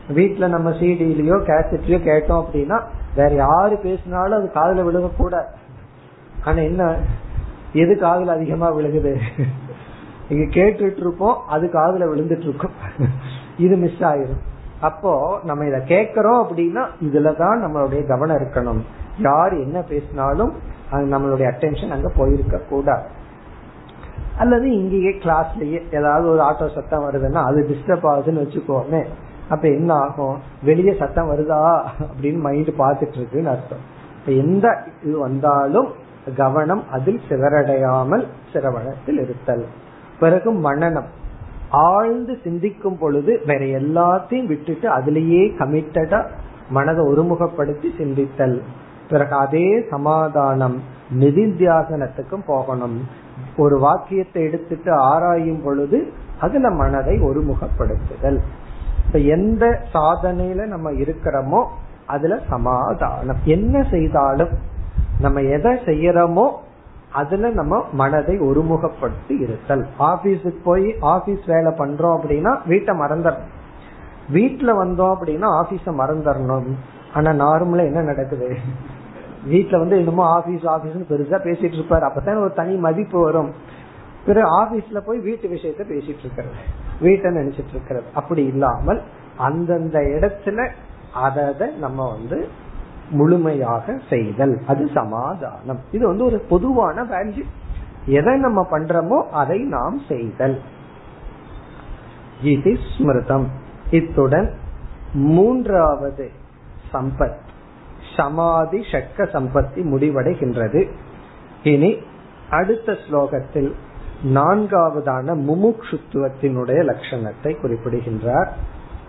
[0.09, 2.83] வீட்டுல நம்ம சிடிலயோ கேசட்லயோ கேட்டோம் அப்படின்னா
[3.15, 5.49] வேற யாரு பேசினாலும் அது காதல விழுகக்கூடாது.
[6.45, 6.97] ஆனா என்ன
[7.73, 9.19] எது காதுல அதிகமா விழுகுது?
[10.29, 12.71] இங்க கேட்டுட்டு இருப்போம் அது காதல விழுந்துட்டு இருக்கும்.
[13.57, 14.43] இது மிஸ் ஆயிரும்.
[14.81, 18.81] அப்போ நம்ம இத கேக்குறோம் அப்படின்னா இதுலதான் நம்மளுடைய கவனம் இருக்கணும்.
[19.17, 20.53] யார் என்ன பேசினாலும்
[20.91, 23.07] நம்மளுடைய அட்டென்ஷன் அங்க போயிருக்க கூடாது.
[24.37, 29.05] அல்லது இங்கேயே கிளாஸ்லயே ஏதாவது ஒரு ஆட்டோ சத்தம் வருதுன்னா அது டிஸ்டர்ப் ஆகுதுன்னு வச்சுக்கோமே.
[29.49, 30.39] அப்ப என்ன ஆகும்?
[30.63, 31.85] வெளியே சத்தம் வருதா?
[32.11, 33.79] அப்படின்னு மைண்ட் பாத்துட்டு இருக்குன்னு அர்த்தம்.
[34.19, 35.91] இப்ப எந்த இது வந்தாலும்
[36.37, 39.65] கவனம் அதில் சிதறடையாமல் சிரவணத்தில் இருத்தல்.
[40.19, 41.09] பிறகு மனநம்.
[41.69, 46.25] ஆழ்ந்து சிந்திக்கும் பொழுது வேற எல்லாத்தையும் விட்டுட்டு அதுலேயே கமிட்டடா
[46.69, 48.61] மனதை ஒருமுகப்படுத்தி சிந்தித்தல்.
[49.09, 50.81] பிறகு அதே சமாதானம்
[51.19, 53.07] நிதித்தியாசனத்துக்கும் போகணும்.
[53.57, 58.39] ஒரு வாக்கியத்தை எடுத்துட்டு ஆராயும் பொழுது அதுல மனதை ஒருமுகப்படுத்துதல்.
[59.05, 61.65] இப்ப எந்த சாதனையில நம்ம இருக்கிறோமோ
[62.05, 63.37] அதுல சமாதானம்.
[63.45, 64.49] என்ன செய்தாலும்
[65.21, 66.49] நம்ம எதை செய்யறோமோ
[67.13, 69.87] அதுல நம்ம மனதை ஒருமுகப்படுத்தி இருத்தல்.
[69.99, 73.47] ஆபீஸுக்கு போய் ஆபீஸ் வேலை பண்றோம் அப்படின்னா வீட்டை மறந்துடணும்.
[74.33, 76.65] வீட்டுல வந்தோம் அப்படின்னா ஆபீஸ மறந்துடணும்.
[77.13, 78.57] ஆனா நார்மலா என்ன நடக்குது?
[79.49, 82.09] வீட்டுல வந்து என்னமோ ஆபீஸ் ஆபீஸ்னு பெருசா பேசிட்டு இருப்பாரு.
[82.09, 83.53] அப்பதான் ஒரு தனி மதிப்பு வரும்.
[84.25, 86.53] பிறகு ஆபீஸ்ல போய் வீட்டு விஷயத்த பேசிட்டு இருக்கிறது.
[87.01, 88.05] வீட்டை நினைச்சிட்டு இருக்கிறது.
[88.13, 89.01] அப்படி இல்லாமல்
[89.37, 90.69] அந்தந்த இடத்துல
[91.13, 92.47] அதை நம்ம வந்து
[93.09, 94.61] முழுமையாக செய்தல்.
[94.67, 95.79] அது சமாதானம்.
[95.91, 97.43] இது வந்து ஒரு பொதுவான வேல்யூ
[98.05, 100.61] எதை நம்ம பண்றோமோ அதை நாம் செய்தல்.
[102.41, 103.45] இது ஸ்மிருதம்.
[103.91, 104.53] இத்துடன்
[105.13, 106.29] மூன்றாவது
[106.93, 107.37] சம்பத்.
[108.17, 110.89] சமாதி சக்க சம்பத்தி முடிவடைகின்றது.
[111.63, 111.97] இனி
[112.49, 113.71] அடுத்த ஸ்லோகத்தில்
[114.25, 118.53] நான்காவதான முமுக்ஷுத்துவத்தினுடைய லட்சணத்தை குறிப்பிடுகின்றார்.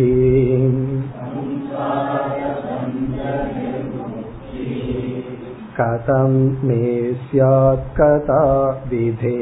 [5.76, 6.34] कथं
[6.68, 6.88] मे
[7.22, 8.42] स्यात् कदा
[8.90, 9.38] विधे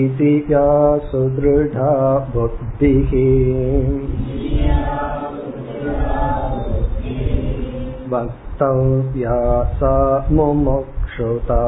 [0.00, 0.66] इति या
[1.10, 1.92] सुदृढा
[2.34, 3.14] बुद्धिः
[8.12, 9.38] वक्तव्या
[9.78, 9.94] सा
[11.16, 11.60] मुमुक्षुता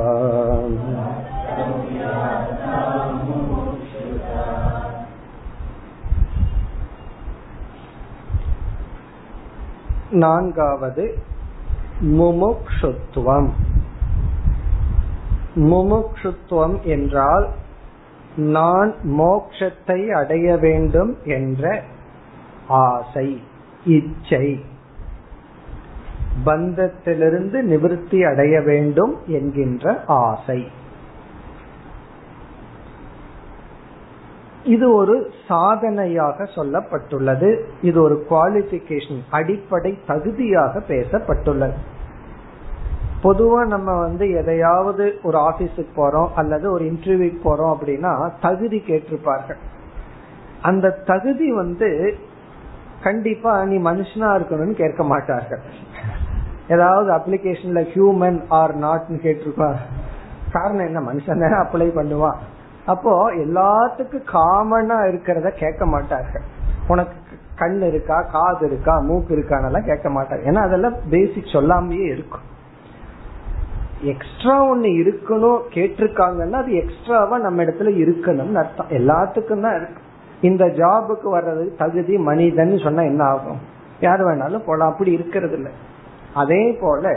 [10.11, 11.05] நான்காவது
[12.18, 13.51] முமுக்ஷுத்துவம்
[15.55, 17.47] முமுக்ஷுத்துவம் என்றால்
[18.36, 21.82] நான் மோக்ஷத்தை அடைய வேண்டும் என்ற
[22.68, 23.40] ஆசை
[23.86, 24.47] இச்சை
[26.45, 30.67] பந்தத்திலிருந்து நிவிருத்தி அடைய வேண்டும் என்கின்ற ஆசை.
[34.63, 37.59] இது ஒரு சாதனையாக சொல்லப்பட்டுள்ளது.
[37.81, 41.73] இது ஒரு குவாலிபிகேஷன் அடிப்படை தகுதியாக பேசப்பட்டுள்ளது.
[43.23, 49.57] பொதுவா நம்ம வந்து எதையாவது ஒரு ஆபீஸுக்கு போறோம் அல்லது ஒரு இன்டர்வியூக்கு போறோம் அப்படின்னா தகுதி கேட்டிருப்பார்கள்.
[50.61, 52.17] அந்த தகுதி வந்து
[53.03, 55.59] கண்டிப்பா நீ மனுஷனா இருக்கணும்னு கேட்க மாட்டார்கள்.
[56.70, 59.80] ஏதாவது அப்ளிகேஷன்ல ஹியூமன் ஆர் நாட்னு கேட்டிருப்பார்.
[60.51, 60.99] காரணம் என்ன?
[60.99, 62.39] மனுஷன் தானே அப்ளை பண்ணுவான்.
[62.86, 66.41] அப்போ எல்லாத்துக்கும் காமனா இருக்கிறத கேட்க மாட்டார்கள்.
[66.88, 67.15] உனக்கு
[67.55, 72.45] கண் இருக்கா காது இருக்கா மூக்கு இருக்கான்னு கேட்க மாட்டாங்க ஏன்னா அதெல்லாம் பேசிக் சொல்லாமயே இருக்கும்.
[74.01, 78.89] எக்ஸ்ட்ரா ஒண்ணு இருக்கணும் கேட்டிருக்காங்கன்னா அது எக்ஸ்ட்ராவா நம்ம இடத்துல இருக்கணும்னு அர்த்தம்.
[78.89, 80.01] எல்லாத்துக்கும் தான் இருக்கு.
[80.41, 83.59] இந்த ஜாபுக்கு வர்றது தகுதி மனிதன் சொன்னா என்ன ஆகும்?
[83.99, 84.91] யார் வேணாலும் போலாம்.
[84.91, 85.72] அப்படி இருக்கிறது இல்லை
[86.41, 87.13] அதே போல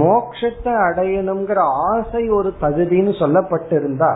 [0.00, 4.12] மோக்ஷத்தை அடையணுங்கிற ஆசை ஒரு தகுதின்னு சொல்லப்பட்டிருந்தா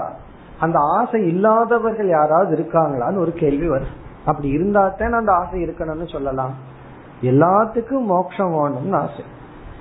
[0.64, 3.94] அந்த ஆசை இல்லாதவர்கள் யாராவது இருக்காங்களான்னு ஒரு கேள்வி வரும்.
[4.24, 6.54] அப்படி இருந்தா தான் அந்த ஆசை இருக்கணும்னு சொல்லலாம்.
[7.30, 9.24] எல்லாத்துக்கும் மோட்சம் வேணும்னு ஆசை.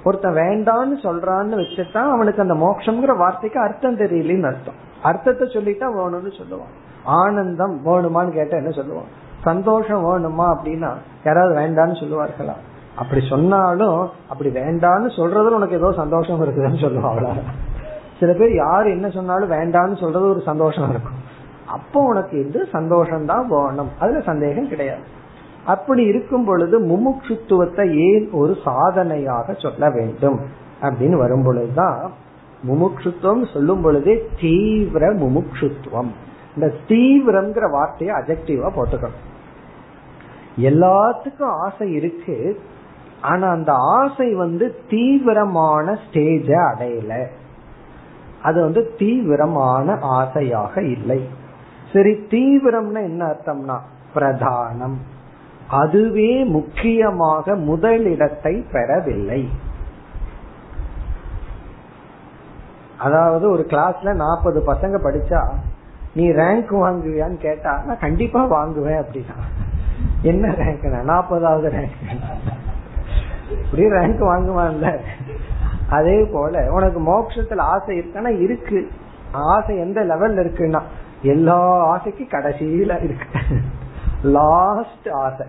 [0.04, 4.80] ஒருத்தன் வேண்டான்னு சொல்றான்னு வச்சுட்டா அவனுக்கு அந்த மோட்சம்ங்கிற வார்த்தைக்கு அர்த்தம் தெரியலன்னு அர்த்தம்.
[5.04, 6.74] அர்த்தத்தை சொல்லிட்டா வேணும்னு சொல்லுவான்.
[7.20, 9.10] ஆனந்தம் வேணுமான்னு கேட்டா என்ன சொல்லுவான்?
[9.44, 10.92] சந்தோஷம் வேணுமா அப்படின்னா
[11.26, 12.56] யாராவது வேண்டான்னு சொல்லுவார்களா?
[12.96, 17.32] அப்படி சொன்னாலும் அப்படி வேண்டான்னு சொல்றதுல உனக்கு ஏதோ சந்தோஷம் இருக்குதுன்னு சொல்லுவாங்களா
[18.20, 21.18] சில பேர் யாரு என்ன சொன்னாலும் வேண்டாம்னு சொல்றது ஒரு சந்தோஷம் இருக்கும்.
[21.68, 23.90] அப்போ உனக்கு இது சந்தோஷம் தான் வேணும்.
[24.00, 25.02] அதுல சந்தேகம் கிடையாது.
[25.66, 30.40] அப்படி இருக்கும் பொழுது முமுட்சுத்துவத்தை ஏன் ஒரு சாதனையாக சொல்ல வேண்டும்?
[30.82, 32.12] அப்படின்னு வரும் பொழுதுதான்
[32.68, 36.12] முமுட்சுத்துவம் சொல்லும் பொழுதே தீவிர முமுட்சுத்துவம்.
[36.56, 39.22] இந்த தீவிரம்ங்கிற வார்த்தையை அஜெக்டிவா போட்டுக்கணும்.
[40.58, 42.60] எல்லாத்துக்கும் ஆசை இருக்கு.
[43.30, 47.14] ஆனா அந்த ஆசை வந்து தீவிரமான ஸ்டேஜ அடையல.
[48.42, 51.22] அது வந்து தீவிரமான ஆசையாக இல்லை.
[51.94, 53.78] சரி தீவிரம்னா என்ன அர்த்தம்னா
[54.16, 54.98] பிரதானம்.
[55.82, 59.42] அதுவே முக்கியமாக முதலிடத்தை பெறவில்லை.
[62.98, 65.42] அதாவது ஒரு கிளாஸ்ல நாற்பது பசங்க படிச்சா
[66.14, 69.38] நீ ரேங்க் வாங்குவியான்னு கேட்டா நான் கண்டிப்பா வாங்குவேன் அப்படின்னா.
[70.22, 71.98] என்ன ரேங்க் நாற்பதாவது ரேங்க்
[73.50, 75.00] இப்படி ரேங்க் வாங்குவான்ல
[75.90, 78.90] அதே போல உனக்கு மோட்சத்துல ஆசை இருக்கானா இருக்கு.
[79.32, 80.82] ஆசை எந்த லெவல்ல இருக்குன்னா
[81.22, 81.60] எல்லா
[81.96, 83.40] ஆசைக்கும் கடைசியில இருக்கு.
[84.24, 85.48] லாஸ்ட் ஆசை.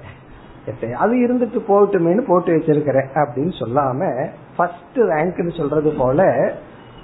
[0.94, 6.52] அது இருந்துட்டு போட்டுமேனு போட்டு வச்சிருக்கிறேன் அப்படின்னு சொல்லாம ஃபர்ஸ்ட் ரேங்க்னு சொல்றது போல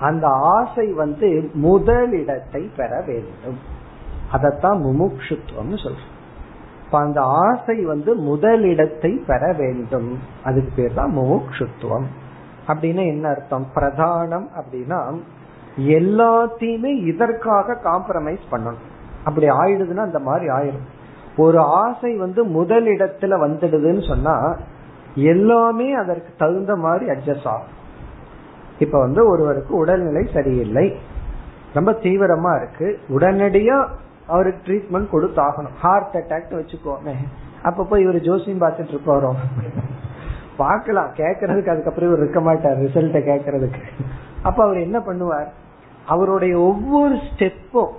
[0.01, 3.59] அந்த ஆசை வந்து முதலிடத்தை பெற வேண்டும்.
[4.33, 6.19] அதத்தான் முமுட்சுத்துவம்னு சொல்றோம்.
[6.99, 10.19] அந்த ஆசை வந்து முதலிடத்தை பெற வேண்டும்.
[10.45, 12.05] அதுக்கு பேர் தான் முமுட்சுத்துவம்
[12.69, 13.67] அப்படின்னு என்ன அர்த்தம்?
[13.75, 15.21] பிரதானம் அப்படின்னா
[15.79, 18.83] எல்லாத்தையுமே இதற்காக காம்ப்ரமைஸ் பண்ணணும்.
[19.25, 20.89] அப்படி ஆயிடுதுன்னா அந்த மாதிரி ஆயிடும்
[21.37, 24.57] ஒரு ஆசை வந்து முதலிடத்துல வந்துடுதுன்னு சொன்னா
[25.15, 27.79] எல்லாமே அதற்கு தகுந்த மாதிரி அட்ஜஸ்ட் ஆகும்.
[28.79, 30.97] இப்ப வந்து ஒருவருக்கு உடல்நிலை சரியில்லை.
[31.75, 32.99] ரொம்ப தீவிரமா இருக்கு.
[33.09, 33.89] உடனடியா
[34.31, 35.77] அவருக்கு ட்ரீட்மெண்ட் கொடுத்தாகணும்.
[35.81, 37.15] ஹார்ட் அட்டாக் வச்சுக்கோமே.
[37.63, 39.31] அப்ப போய் இவர் ஜோசியம் பார்த்துட்டு இருப்பாரோ?
[40.57, 41.11] பார்க்கலாம்.
[41.17, 42.79] கேட்கறதுக்கு அதுக்கப்புறம் இவர் இருக்க மாட்டார்.
[42.79, 43.83] ரிசல்ட்டை கேட்கறதுக்கு.
[44.43, 45.51] அப்ப அவர் என்ன பண்ணுவார்?
[46.07, 47.93] அவருடைய ஒவ்வொரு ஸ்டெப்பும்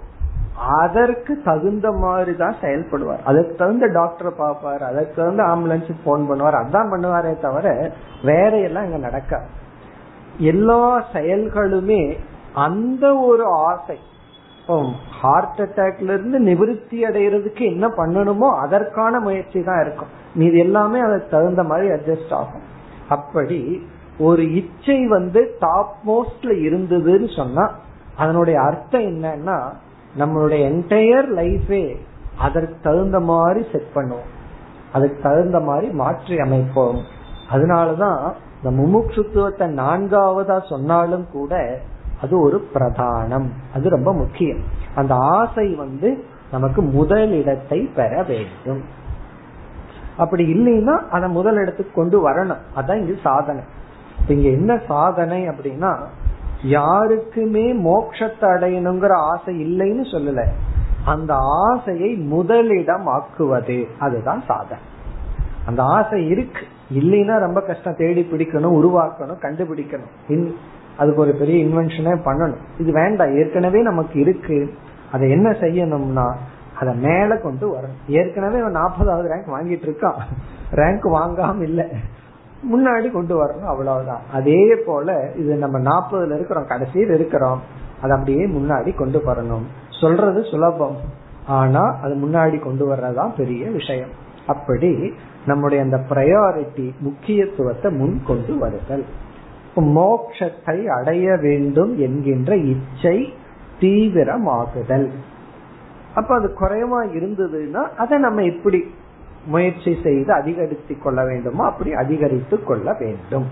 [0.83, 3.23] அதற்கு தகுந்த மாதிரி தான் செயல்படுவார்.
[3.25, 4.83] அதுக்கு தகுந்த டாக்டரை பார்ப்பார்.
[4.83, 6.59] அதுக்கு தகுந்த ஆம்புலன்ஸ் போன் பண்ணுவார்.
[6.63, 7.91] அதான் பண்ணுவாரே தவிர
[8.23, 9.49] வேற எல்லாம் இங்க நடக்காது.
[10.37, 12.17] எல்லா செயல்களுமே
[12.53, 13.97] அந்த ஒரு ஆசை
[15.21, 20.07] ஹார்ட் அட்டாக்ல இருந்து நிவிருத்தி அடைகிறதுக்கு என்ன பண்ணணுமோ அதற்கான முயற்சி தான் இருக்கும்.
[20.35, 22.61] மீது எல்லாமே அதுக்கு தகுந்த மாதிரி அட்ஜஸ்ட் ஆகும்.
[23.09, 23.87] அப்படி
[24.19, 27.71] ஒரு இச்சை வந்து டாப் மோஸ்ட்ல இருந்ததுன்னு சொன்னா
[28.17, 29.57] அதனுடைய அர்த்தம் என்னன்னா
[30.19, 31.95] நம்மளுடைய என்டையர் லைஃபே
[32.37, 34.29] அதற்கு தகுந்த மாதிரி செட் பண்ணுவோம்.
[34.93, 37.01] அதுக்கு தகுந்த மாதிரி மாற்றி அமைப்போம்.
[37.51, 38.33] அதனாலதான்
[38.63, 41.79] இந்த முமுட்சுத்துவத்தை நான்காவதா சொன்னாலும் கூட
[42.21, 43.47] அது ஒரு பிரதானம்.
[43.73, 44.59] அது ரொம்ப முக்கியம்.
[44.95, 48.83] அந்த ஆசை வந்து நமக்கு முதலிடத்தை பெற வேண்டும்.
[50.17, 52.57] அப்படி இல்லைன்னா அதை முதலிடத்துக்கு கொண்டு வரணும்.
[52.75, 53.63] அதான் இங்கு சாதனை.
[54.27, 55.97] இங்க என்ன சாதனை அப்படின்னா
[56.63, 60.45] யாருக்குமே மோட்சத்தை அடையணுங்கிற ஆசை இல்லைன்னு சொல்லல.
[61.05, 64.83] அந்த ஆசையை முதலிடம் ஆக்குவது அதுதான் சாதனை.
[65.65, 66.61] அந்த ஆசை இருக்கு.
[66.93, 67.95] இல்லைன்னா ரொம்ப கஷ்டம்.
[67.95, 70.53] தேடி பிடிக்கணும் உருவாக்கணும் கண்டுபிடிக்கணும்.
[71.01, 72.81] அதுக்கு ஒரு பெரிய இன்வென்ஷனே பண்ணணும்.
[72.81, 73.37] இது வேண்டாம்.
[73.37, 74.73] ஏற்கனவே நமக்கு இருக்கு.
[75.11, 76.35] அதை என்ன செய்யணும்னா
[76.79, 77.99] அதை மேல கொண்டு வரணும்.
[78.07, 80.19] ஏற்கனவே நாற்பதாவது ரேங்க் வாங்கிட்டு இருக்கான்
[80.71, 81.85] ரேங்க் வாங்காம இல்லை.
[82.73, 83.65] முன்னாடி கொண்டு வரணும்.
[83.65, 84.21] அவ்வளவுதான்.
[84.33, 86.67] அதே போல இது நம்ம நாற்பதுல இருக்கிறோம்.
[86.67, 87.61] கடைசியில் இருக்கிறோம்.
[88.01, 89.65] அதை அப்படியே முன்னாடி கொண்டு வரணும்.
[90.01, 90.95] சொல்றது சுலபம்.
[91.47, 94.09] ஆனா அது முன்னாடி கொண்டு வர்றதுதான் பெரிய விஷயம்.
[94.47, 95.13] அப்படி
[95.45, 99.05] நம்முடைய அந்த ப்ரையாரிட்டி முக்கியத்துவத்தை முன் கொண்டு வருதல்.
[99.75, 103.33] மோக்ஷத்தை அடைய வேண்டும் என்கின்ற இச்சை
[103.79, 105.09] தீவிரமாகுதல்.
[106.15, 108.95] அப்ப அது குறைவா இருந்ததுன்னா அதை நம்ம எப்படி
[109.45, 111.65] முயற்சி செய்து அதிகரித்துக் கொள்ள வேண்டுமோ?
[111.65, 113.47] அப்படி அதிகரித்து கொள்ள வேண்டும்.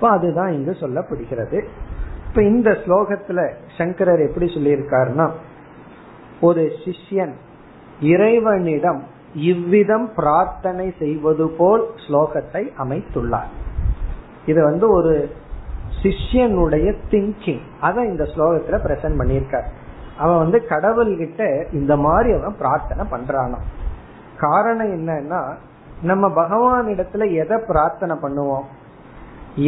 [0.00, 1.64] அதுதான் இங்கு சொல்லப்படுகிறது.
[2.28, 5.30] இப்ப இந்த ஸ்லோகத்துல சங்கரர் எப்படி சொல்லியிருக்காருன்னா
[6.40, 7.32] ஒரு சிஷ்யன்
[8.00, 9.02] இறைவனிடம்
[9.34, 13.57] இவ்விதம் பிரார்த்தனை செய்வது போல் ஸ்லோகத்தை அமைத்துள்ளார்.
[14.50, 15.12] இது வந்து ஒரு
[16.02, 19.68] சிஷ்யனுடைய திங்கிங் அதை இந்த ஸ்லோகத்துல பிரசன்ட் பண்ணியிருக்கார்.
[20.22, 21.42] அவன் வந்து கடவுள்கிட்ட
[21.78, 23.66] இந்த மாதிரி அவன் பிரார்த்தனை பண்றானான்
[24.44, 25.40] காரணம் என்னன்னா
[26.02, 28.66] நம்ம பகவான் இடத்துல எதை பிரார்த்தனை பண்ணுவோம்?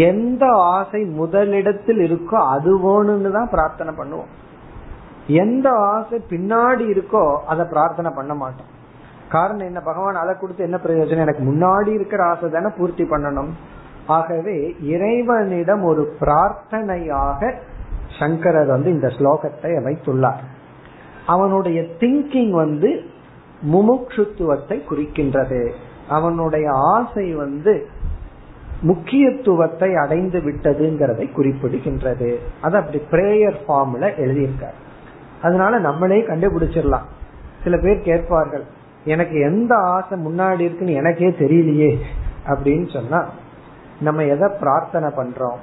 [0.09, 4.31] எந்த ஆசை முதலிடத்தில் இருக்கோ அது வேணும்னு தான் பிரார்த்தனை பண்ணுவோம்.
[5.43, 8.71] எந்த ஆசை பின்னாடி இருக்கோ அதை பிரார்த்தனை பண்ண மாட்டோம்.
[9.35, 9.81] காரணம் என்ன?
[9.81, 11.25] பகவான் அதை கொடுத்து என்ன பிரயோஜனம்?
[11.27, 13.51] எனக்கு முன்னாடி இருக்கிற ஆசை தானே பூர்த்தி பண்ணணும்.
[14.11, 17.55] ஆகவே இறைவனிடம் ஒரு பிரார்த்தனையாக
[18.19, 20.43] சங்கரர் வந்து இந்த ஸ்லோகத்தை அமைத்துள்ளார்.
[21.27, 22.91] அவனுடைய திங்கிங் வந்து
[23.73, 25.61] முமுட்சுத்துவத்தை குறிக்கின்றது.
[26.09, 27.75] அவனுடைய ஆசை வந்து
[28.81, 32.31] முக்கியத்துவத்தை அடைந்து விட்டதுங்கிறதை குறிப்பிடுகின்றது.
[32.61, 34.79] அது அப்படி பிரேயர் ஃபார்ம்ல எழுதியிருக்கார்.
[35.43, 37.09] அதனால நம்மளே கண்டுபிடிச்சிடலாம்.
[37.65, 38.65] சில பேர் கேட்பார்கள்
[39.05, 41.93] எனக்கு எந்த ஆசை முன்னாடி இருக்குன்னு எனக்கே தெரியலையே
[42.47, 43.21] அப்படின்னு சொன்னா
[44.01, 45.57] நம்ம எதை பிரார்த்தனை பண்றோம்?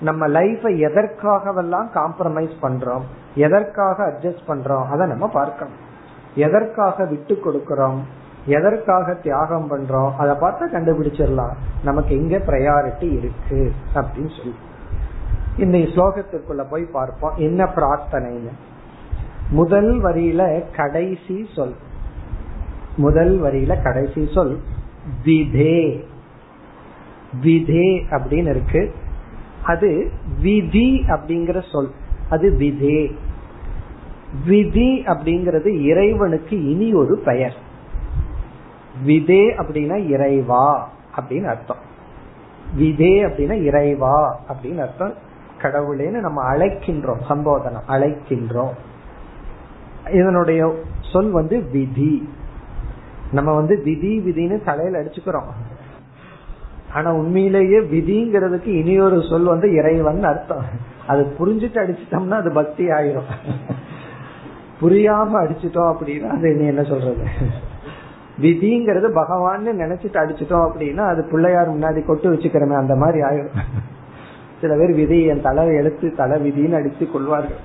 [0.00, 3.00] நம்ம லைஃபை எதற்காகவெல்லாம் காம்ப்ரமைஸ் பண்றோம்?
[3.34, 4.86] எதற்காக அட்ஜஸ்ட் பண்றோம்?
[4.86, 5.92] அதை நம்ம பார்க்கணும்.
[6.34, 7.98] எதற்காக விட்டு கொடுக்கறோம்?
[8.46, 10.10] எதற்காக தியாகம் பண்றோம்?
[10.16, 11.52] அதை பார்த்தா கண்டுபிடிச்சிடலாம்.
[11.84, 14.54] நமக்கு எங்க ப்ரையாரிட்டி இருக்கு அப்படின்னு சொல்லி.
[15.56, 17.34] இந்த ஸ்லோகத்திற்குள்ள போய் பார்ப்போம்.
[17.36, 18.50] என்ன பிரார்த்தனைன்னு?
[19.50, 21.74] முதல் வரியில கடைசி சொல்.
[22.96, 24.60] முதல் வரியில கடைசி சொல்.
[25.24, 26.04] விதே
[27.42, 28.94] விதே அப்படின்னு இருக்கு.
[29.64, 30.10] அது
[30.40, 31.90] விதி அப்படிங்கிற சொல்.
[32.30, 33.14] அது விதே.
[34.46, 37.54] விதி அப்படிங்கிறது இறைவனுக்கு இனி ஒரு பெயர்.
[39.06, 41.76] விதே அப்படின்னா இறைவா அப்படின்னு அர்த்தம்.
[42.78, 45.14] விதே அப்படின்னா இறைவா அப்படின்னு அர்த்தம்.
[45.62, 48.72] கடவுளேன்னு நம்ம அழைக்கின்றோம் சம்போதனம் அழைக்கின்றோம்.
[50.12, 50.74] இதனுடைய
[51.12, 52.28] சொல் வந்து விதி.
[53.32, 55.46] நம்ம வந்து விதி விதின்னு தலையில அடிச்சுக்கிறோம்.
[56.94, 60.64] ஆனா உண்மையிலேயே விதிங்கிறதுக்கு இனி ஒரு சொல் வந்து இறைவன் அர்த்தம்.
[61.06, 63.30] அது புரிஞ்சுட்டு அடிச்சிட்டோம்னா அது பக்தி ஆயிரும்.
[64.80, 67.24] புரியாம அடிச்சிட்டோம் அப்படின்னா அது என்ன சொல்றது?
[68.40, 73.58] விதிங்கிறது பகவான் நினைச்சிட்டு அடிச்சிட்டோம் அப்படின்னா அது பிள்ளையார் முன்னாடி கொட்டு வச்சுக்கிறமே அந்த மாதிரி ஆயிரும்.
[74.60, 77.60] சில பேர் விதி என் தலை எடுத்து தலை விதின்னு அடித்து கொள்வார்கள்.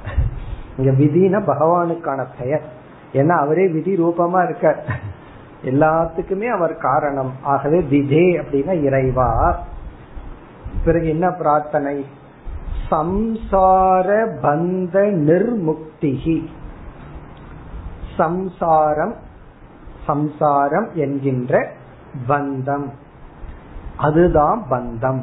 [0.77, 2.65] இங்க விதினா பகவானுக்கான பெயர்.
[3.13, 4.85] ஏன்னா அவரே விதி ரூபமா இருக்கார்.
[5.63, 7.31] எல்லாத்துக்குமே அவர் காரணம்.
[7.43, 9.59] ஆகவே விதே அப்படின்னா இறைவா.
[10.85, 12.05] பிறகு என்ன பிரார்த்தனை?
[12.91, 16.45] சம்சார பந்த நிர்முக்திகி
[18.17, 19.15] சம்சாரம்
[20.05, 21.71] சம்சாரம் என்கின்ற
[22.27, 22.89] பந்தம்.
[23.97, 25.21] அதுதான் பந்தம்.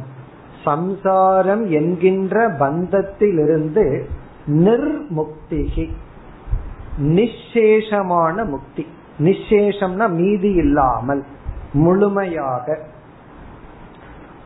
[0.64, 4.05] சம்சாரம் என்கின்ற பந்தத்திலிருந்து
[4.47, 5.91] நிர்முக்திகி
[6.99, 8.87] நிசேஷமான முக்தி.
[9.18, 11.24] நிசேஷம்னா மீதி இல்லாமல்
[11.72, 12.78] முழுமையாக.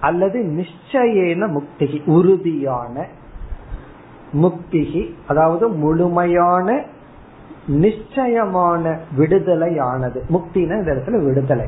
[0.00, 3.06] அல்லது நிச்சயேன முக்திகி உறுதியான
[4.32, 6.84] முக்திகி அதாவது முழுமையான
[7.66, 10.18] நிச்சயமான விடுதலையானது.
[10.28, 11.66] முக்தின இந்த இடத்துல விடுதலை.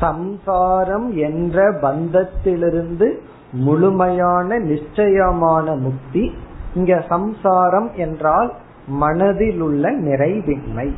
[0.00, 3.18] சம்சாரம் என்ற பந்தத்திலிருந்து
[3.52, 6.32] முழுமையான நிச்சயமான முக்தி
[6.74, 8.52] இங்க சம்சாரம் என்றால்
[8.86, 10.92] மனதில் உள்ள நிறைவின்மை.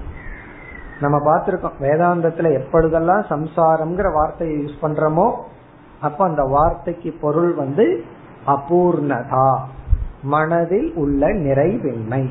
[1.01, 1.79] நம்ம பார்த்திருக்கோம்.
[1.81, 5.33] வேதாந்தத்துல எப்பொழுதெல்லாம் சம்சாரம்ங்கிற வார்த்தையை யூஸ் பண்றோமோ
[6.01, 8.05] அப்ப அந்த வார்த்தைக்கு பொருள் வந்து
[8.47, 9.59] அபூர்ணதா
[10.23, 12.29] மனதில் உள்ள நிறைவின்மை.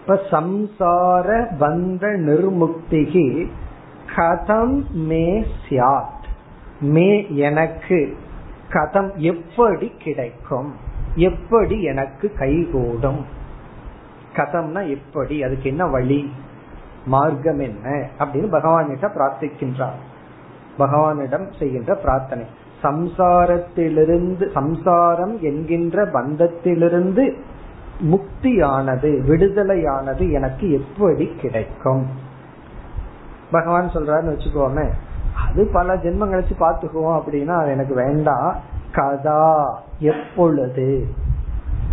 [0.00, 3.46] இப்ப சம்சார பந்த நிர்முக்திகி
[4.16, 6.26] கதம் மே சியாத்
[6.80, 8.16] மே எனக்கு
[8.68, 10.74] கதம் எப்படி கிடைக்கும்?
[11.14, 13.26] எப்படி எனக்கு கைகூடும்?
[14.36, 16.32] கதம்னா எப்படி அதுக்கு என்ன வழி?
[17.06, 20.00] மார்க்கம் என்ன அப்படின்னு பகவானிட்ட பிரார்த்திக்கின்றார்.
[20.78, 22.44] பகவானிடம் செய்கின்ற பிரார்த்தனை.
[22.82, 27.36] சம்சாரத்திலிருந்து சம்சாரம் என்கின்ற பந்தத்திலிருந்து
[28.10, 32.06] முக்தியானது விடுதலையானது எனக்கு எப்படி கிடைக்கும்?
[33.50, 34.88] பகவான் சொல்றாருன்னு வச்சுக்கோமே
[35.48, 38.56] அது பல ஜென்மம் கழிச்சு பாத்துக்குவோம் அப்படின்னா அது எனக்கு வேண்டாம்
[38.92, 41.06] கதா எப்பொழுது?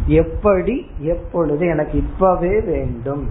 [0.05, 3.29] எப்படி எப்பொழுது எனக்கு இப்பவே வேண்டும்?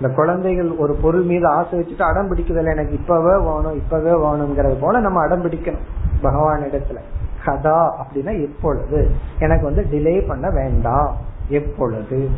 [0.00, 5.00] இந்த குழந்தைகள் ஒரு பொருள் மீது ஆசை வச்சுட்டு அடம் பிடிக்குதில்ல எனக்கு இப்பவே வேணும் இப்பவே வேணுங்கிறது போல
[5.00, 5.84] நம்ம அடம் பிடிக்கணும்.
[6.22, 6.96] பகவான் இடத்துல.
[7.44, 9.10] கதா அப்படின்னா எப்பொழுது?
[9.38, 11.16] எனக்கு வந்து டிலே பண்ண வேண்டாம்.
[11.48, 12.28] எப்பொழுது?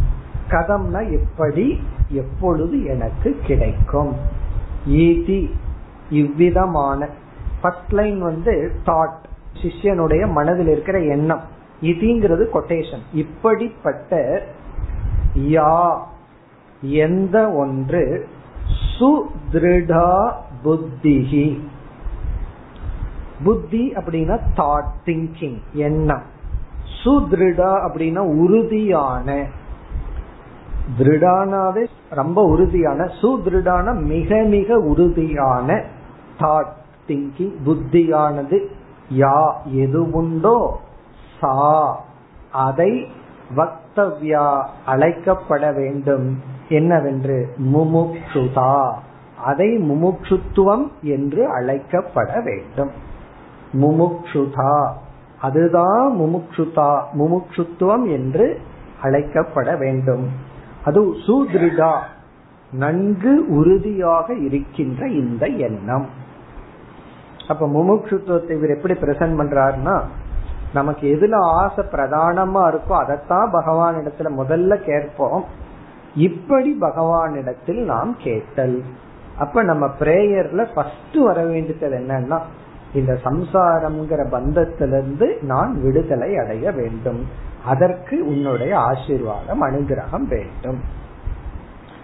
[0.51, 1.81] கதம்னா எப்படி?
[2.09, 4.17] எப்பொழுது எனக்கு கிடைக்கும்?
[4.89, 5.51] ஈதி
[6.11, 7.09] இவ்விதமான
[7.63, 9.25] ஃபர்ஸ்ட் லைன் வந்து தாட்
[9.63, 11.41] சிஷ்யனுடைய மனதில் இருக்கிற எண்ணம்.
[11.83, 14.43] இதுங்கிறது கொட்டேஷன் இப்படிப்பட்ட
[15.39, 15.99] யா
[16.81, 18.29] எந்த ஒன்று
[19.01, 20.33] சுதிருடா
[20.64, 21.61] புத்திகி
[23.45, 26.22] புத்தி அப்படின்னா தாட் திங்கிங் எண்ணம்.
[27.05, 29.47] சுதிருடா அப்படின்னா உறுதியான.
[30.99, 33.05] திருடானாவே ரொம்ப உறுதியான.
[33.22, 35.85] சுதிருடான மிக மிக உறுதியான
[36.41, 36.72] தாட்
[37.09, 38.64] திங்கிங் புத்தியானது.
[39.16, 40.81] யா எது உண்டோ
[41.41, 42.05] சா.
[42.53, 43.11] அதை
[43.57, 46.57] வக்தவ்யா அழைக்கப்பட வேண்டும்.
[46.69, 47.55] என்னவென்று?
[47.59, 48.93] முமுக்ஷுதா.
[49.45, 52.91] அதை முமுக்ஷுத்துவம் என்று அழைக்கப்பட வேண்டும்.
[53.73, 54.93] முமுக்ஷுதா.
[55.41, 57.03] அதுதான் முமுக்ஷுதா.
[57.19, 58.61] முமுக்ஷுத்துவம் என்று
[59.03, 60.29] அழைக்கப்பட வேண்டும்.
[60.85, 61.97] அது சூத்ரிதா.
[62.73, 66.07] நன்கு உறுதியாக இருக்கின்ற இந்த எண்ணம்.
[67.49, 70.03] அப்ப முமுட்சுத்துவத்தை இவர் எப்படி பிரசன்ட் பண்றாருன்னா
[70.75, 75.45] நமக்கு எதுல ஆசை பிரதானமா இருக்கோ அதைத்தான் பகவான் இடத்துல முதல்ல கேட்போம்.
[76.19, 78.83] இப்படி பகவானிடத்தில் நாம் கேட்டல்.
[79.39, 82.39] அப்ப நம்ம பிரேயர்ல ஃபர்ஸ்ட் வர வேண்டியது என்னன்னா
[82.95, 87.21] இந்த சம்சாரம்ங்கிற பந்தத்திலிருந்து நான் விடுதலை அடைய வேண்டும்.
[87.64, 90.81] அதற்கு உன்னுடைய ஆசீர்வாதம் அனுகிரகம் வேண்டும்.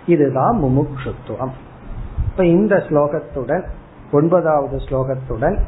[0.07, 1.55] இதுதான் முமுட்சுத்துவம்
[2.31, 3.65] இப்ப இந்த ஸ்லோகத்துடன்
[4.12, 5.59] ஒன்பதாவது ஸ்லோகத்துடன்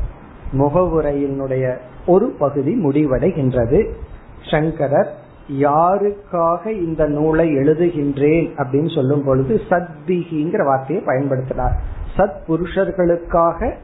[0.52, 3.80] முகவுரையினுடைய ஒரு பகுதி முடிவடைகின்றது.
[4.50, 5.12] சங்கரர்
[5.50, 11.74] யாருக்காக இந்த நூலை எழுதுகின்றேன் அப்படின்னு சொல்லும் பொழுது சத்பிகிங்கிற வார்த்தையை பயன்படுத்தினார்.
[12.16, 13.74] சத் புருஷர்களுக்காக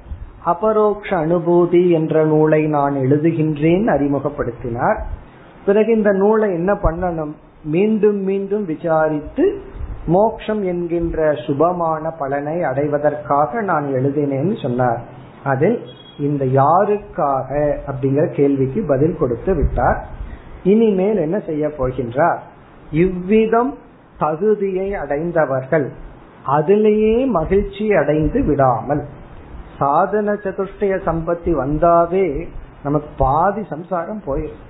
[0.45, 5.01] அபரோக்ஷ அனுபூதி என்ற நூலை நான் எழுதுகின்றேன் அறிமுகப்படுத்தினார்.
[5.67, 7.33] பிறகு இந்த நூலை என்ன பண்ணணும்?
[7.65, 9.61] மீண்டும் மீண்டும் விசாரித்து
[10.07, 15.03] மோக்ஷம் என்கின்ற சுபமான பலனை அடைவதற்காக நான் எழுதினேன்னு சொன்னார்.
[15.45, 15.83] அதில்
[16.19, 20.07] இந்த யாருக்காக அப்படிங்கிற கேள்விக்கு பதில் கொடுத்து விட்டார்.
[20.65, 22.41] இனிமேல் என்ன செய்ய போகின்றார்?
[22.91, 23.73] இவ்விதம்
[24.19, 25.87] தகுதியை அடைந்தவர்கள்
[26.43, 29.03] அதிலேயே மகிழ்ச்சி அடைந்து விடாமல்
[29.79, 32.27] சாதன சதுஷ்டய சம்பத்தி வந்தாவே
[32.83, 34.61] நமக்கு பாதி சம்சாரம் போயிடும்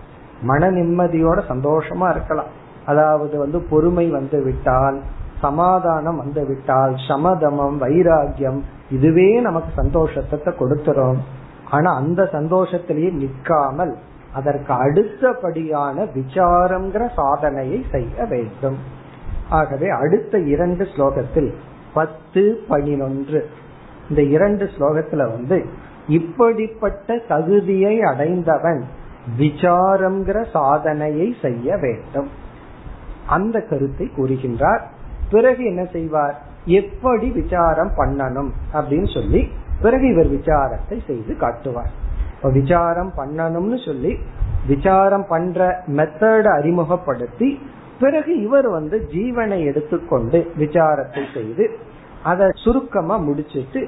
[0.43, 2.53] மன நிம்மதியோட சந்தோஷமா இருக்கலாம்.
[2.87, 4.99] அதாவது வந்து பொறுமை வந்து விட்டால்
[5.41, 11.21] சமாதானம் வந்து விட்டால் சமதமம் வைராகியம் இதுவே நமக்கு சந்தோஷத்தை கொடுத்துரும்.
[11.71, 13.97] ஆனா அந்த சந்தோஷத்திலேயே நிற்காமல்
[14.33, 18.79] அதற்கு அடுத்தபடியான விசாரம்ங்கிற சாதனையை செய்ய வேண்டும்.
[19.49, 21.53] ஆகவே அடுத்த இரண்டு ஸ்லோகத்தில்
[21.95, 23.49] பத்து பதினொன்று
[24.09, 25.67] இந்த இரண்டு ஸ்லோகத்துல வந்து
[26.09, 28.85] இப்படிப்பட்ட தகுதியை அடைந்தவன்
[29.39, 32.29] விசாரம்ங்கிற சாதனையை செய்ய வேண்டும்.
[33.27, 34.81] அந்த கருத்தை கூறுகின்றார்.
[35.31, 36.43] பிறகு என்ன செய்வார்?
[36.65, 39.49] எப்படி விசாரம் பண்ணணும் அப்படின்னு சொல்லி
[39.83, 41.93] பிறகு இவர் விசாரத்தை செய்து காட்டுவார்.
[42.43, 44.13] இப்ப விசாரம் பண்ணணும்னு சொல்லி
[44.67, 47.49] விசாரம் பண்ற மெத்தட அறிமுகப்படுத்தி
[48.01, 51.65] பிறகு இவர் வந்து ஜீவனை எடுத்துக்கொண்டு விசாரத்தை செய்து
[52.23, 53.83] அதை சுருக்கமா முடிச்சிட்டு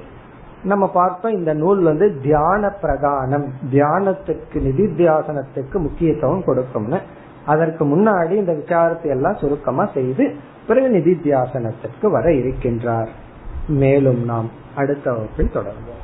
[0.65, 7.01] நம்ம பார்த்தோம் இந்த நூல் வந்து தியான பிரதானம் தியானத்துக்கு நிதித்தியாசனத்துக்கு முக்கியத்துவம் கொடுக்கும்னு.
[7.45, 10.27] அதற்கு முன்னாடி இந்த விசாரத்தை எல்லாம் சுருக்கமா செய்து
[10.67, 13.13] பிறகு நிதித்தியாசனத்திற்கு வர இருக்கின்றார்.
[13.67, 16.04] மேலும் நாம் அடுத்த வகுப்பில் தொடர்வோம்.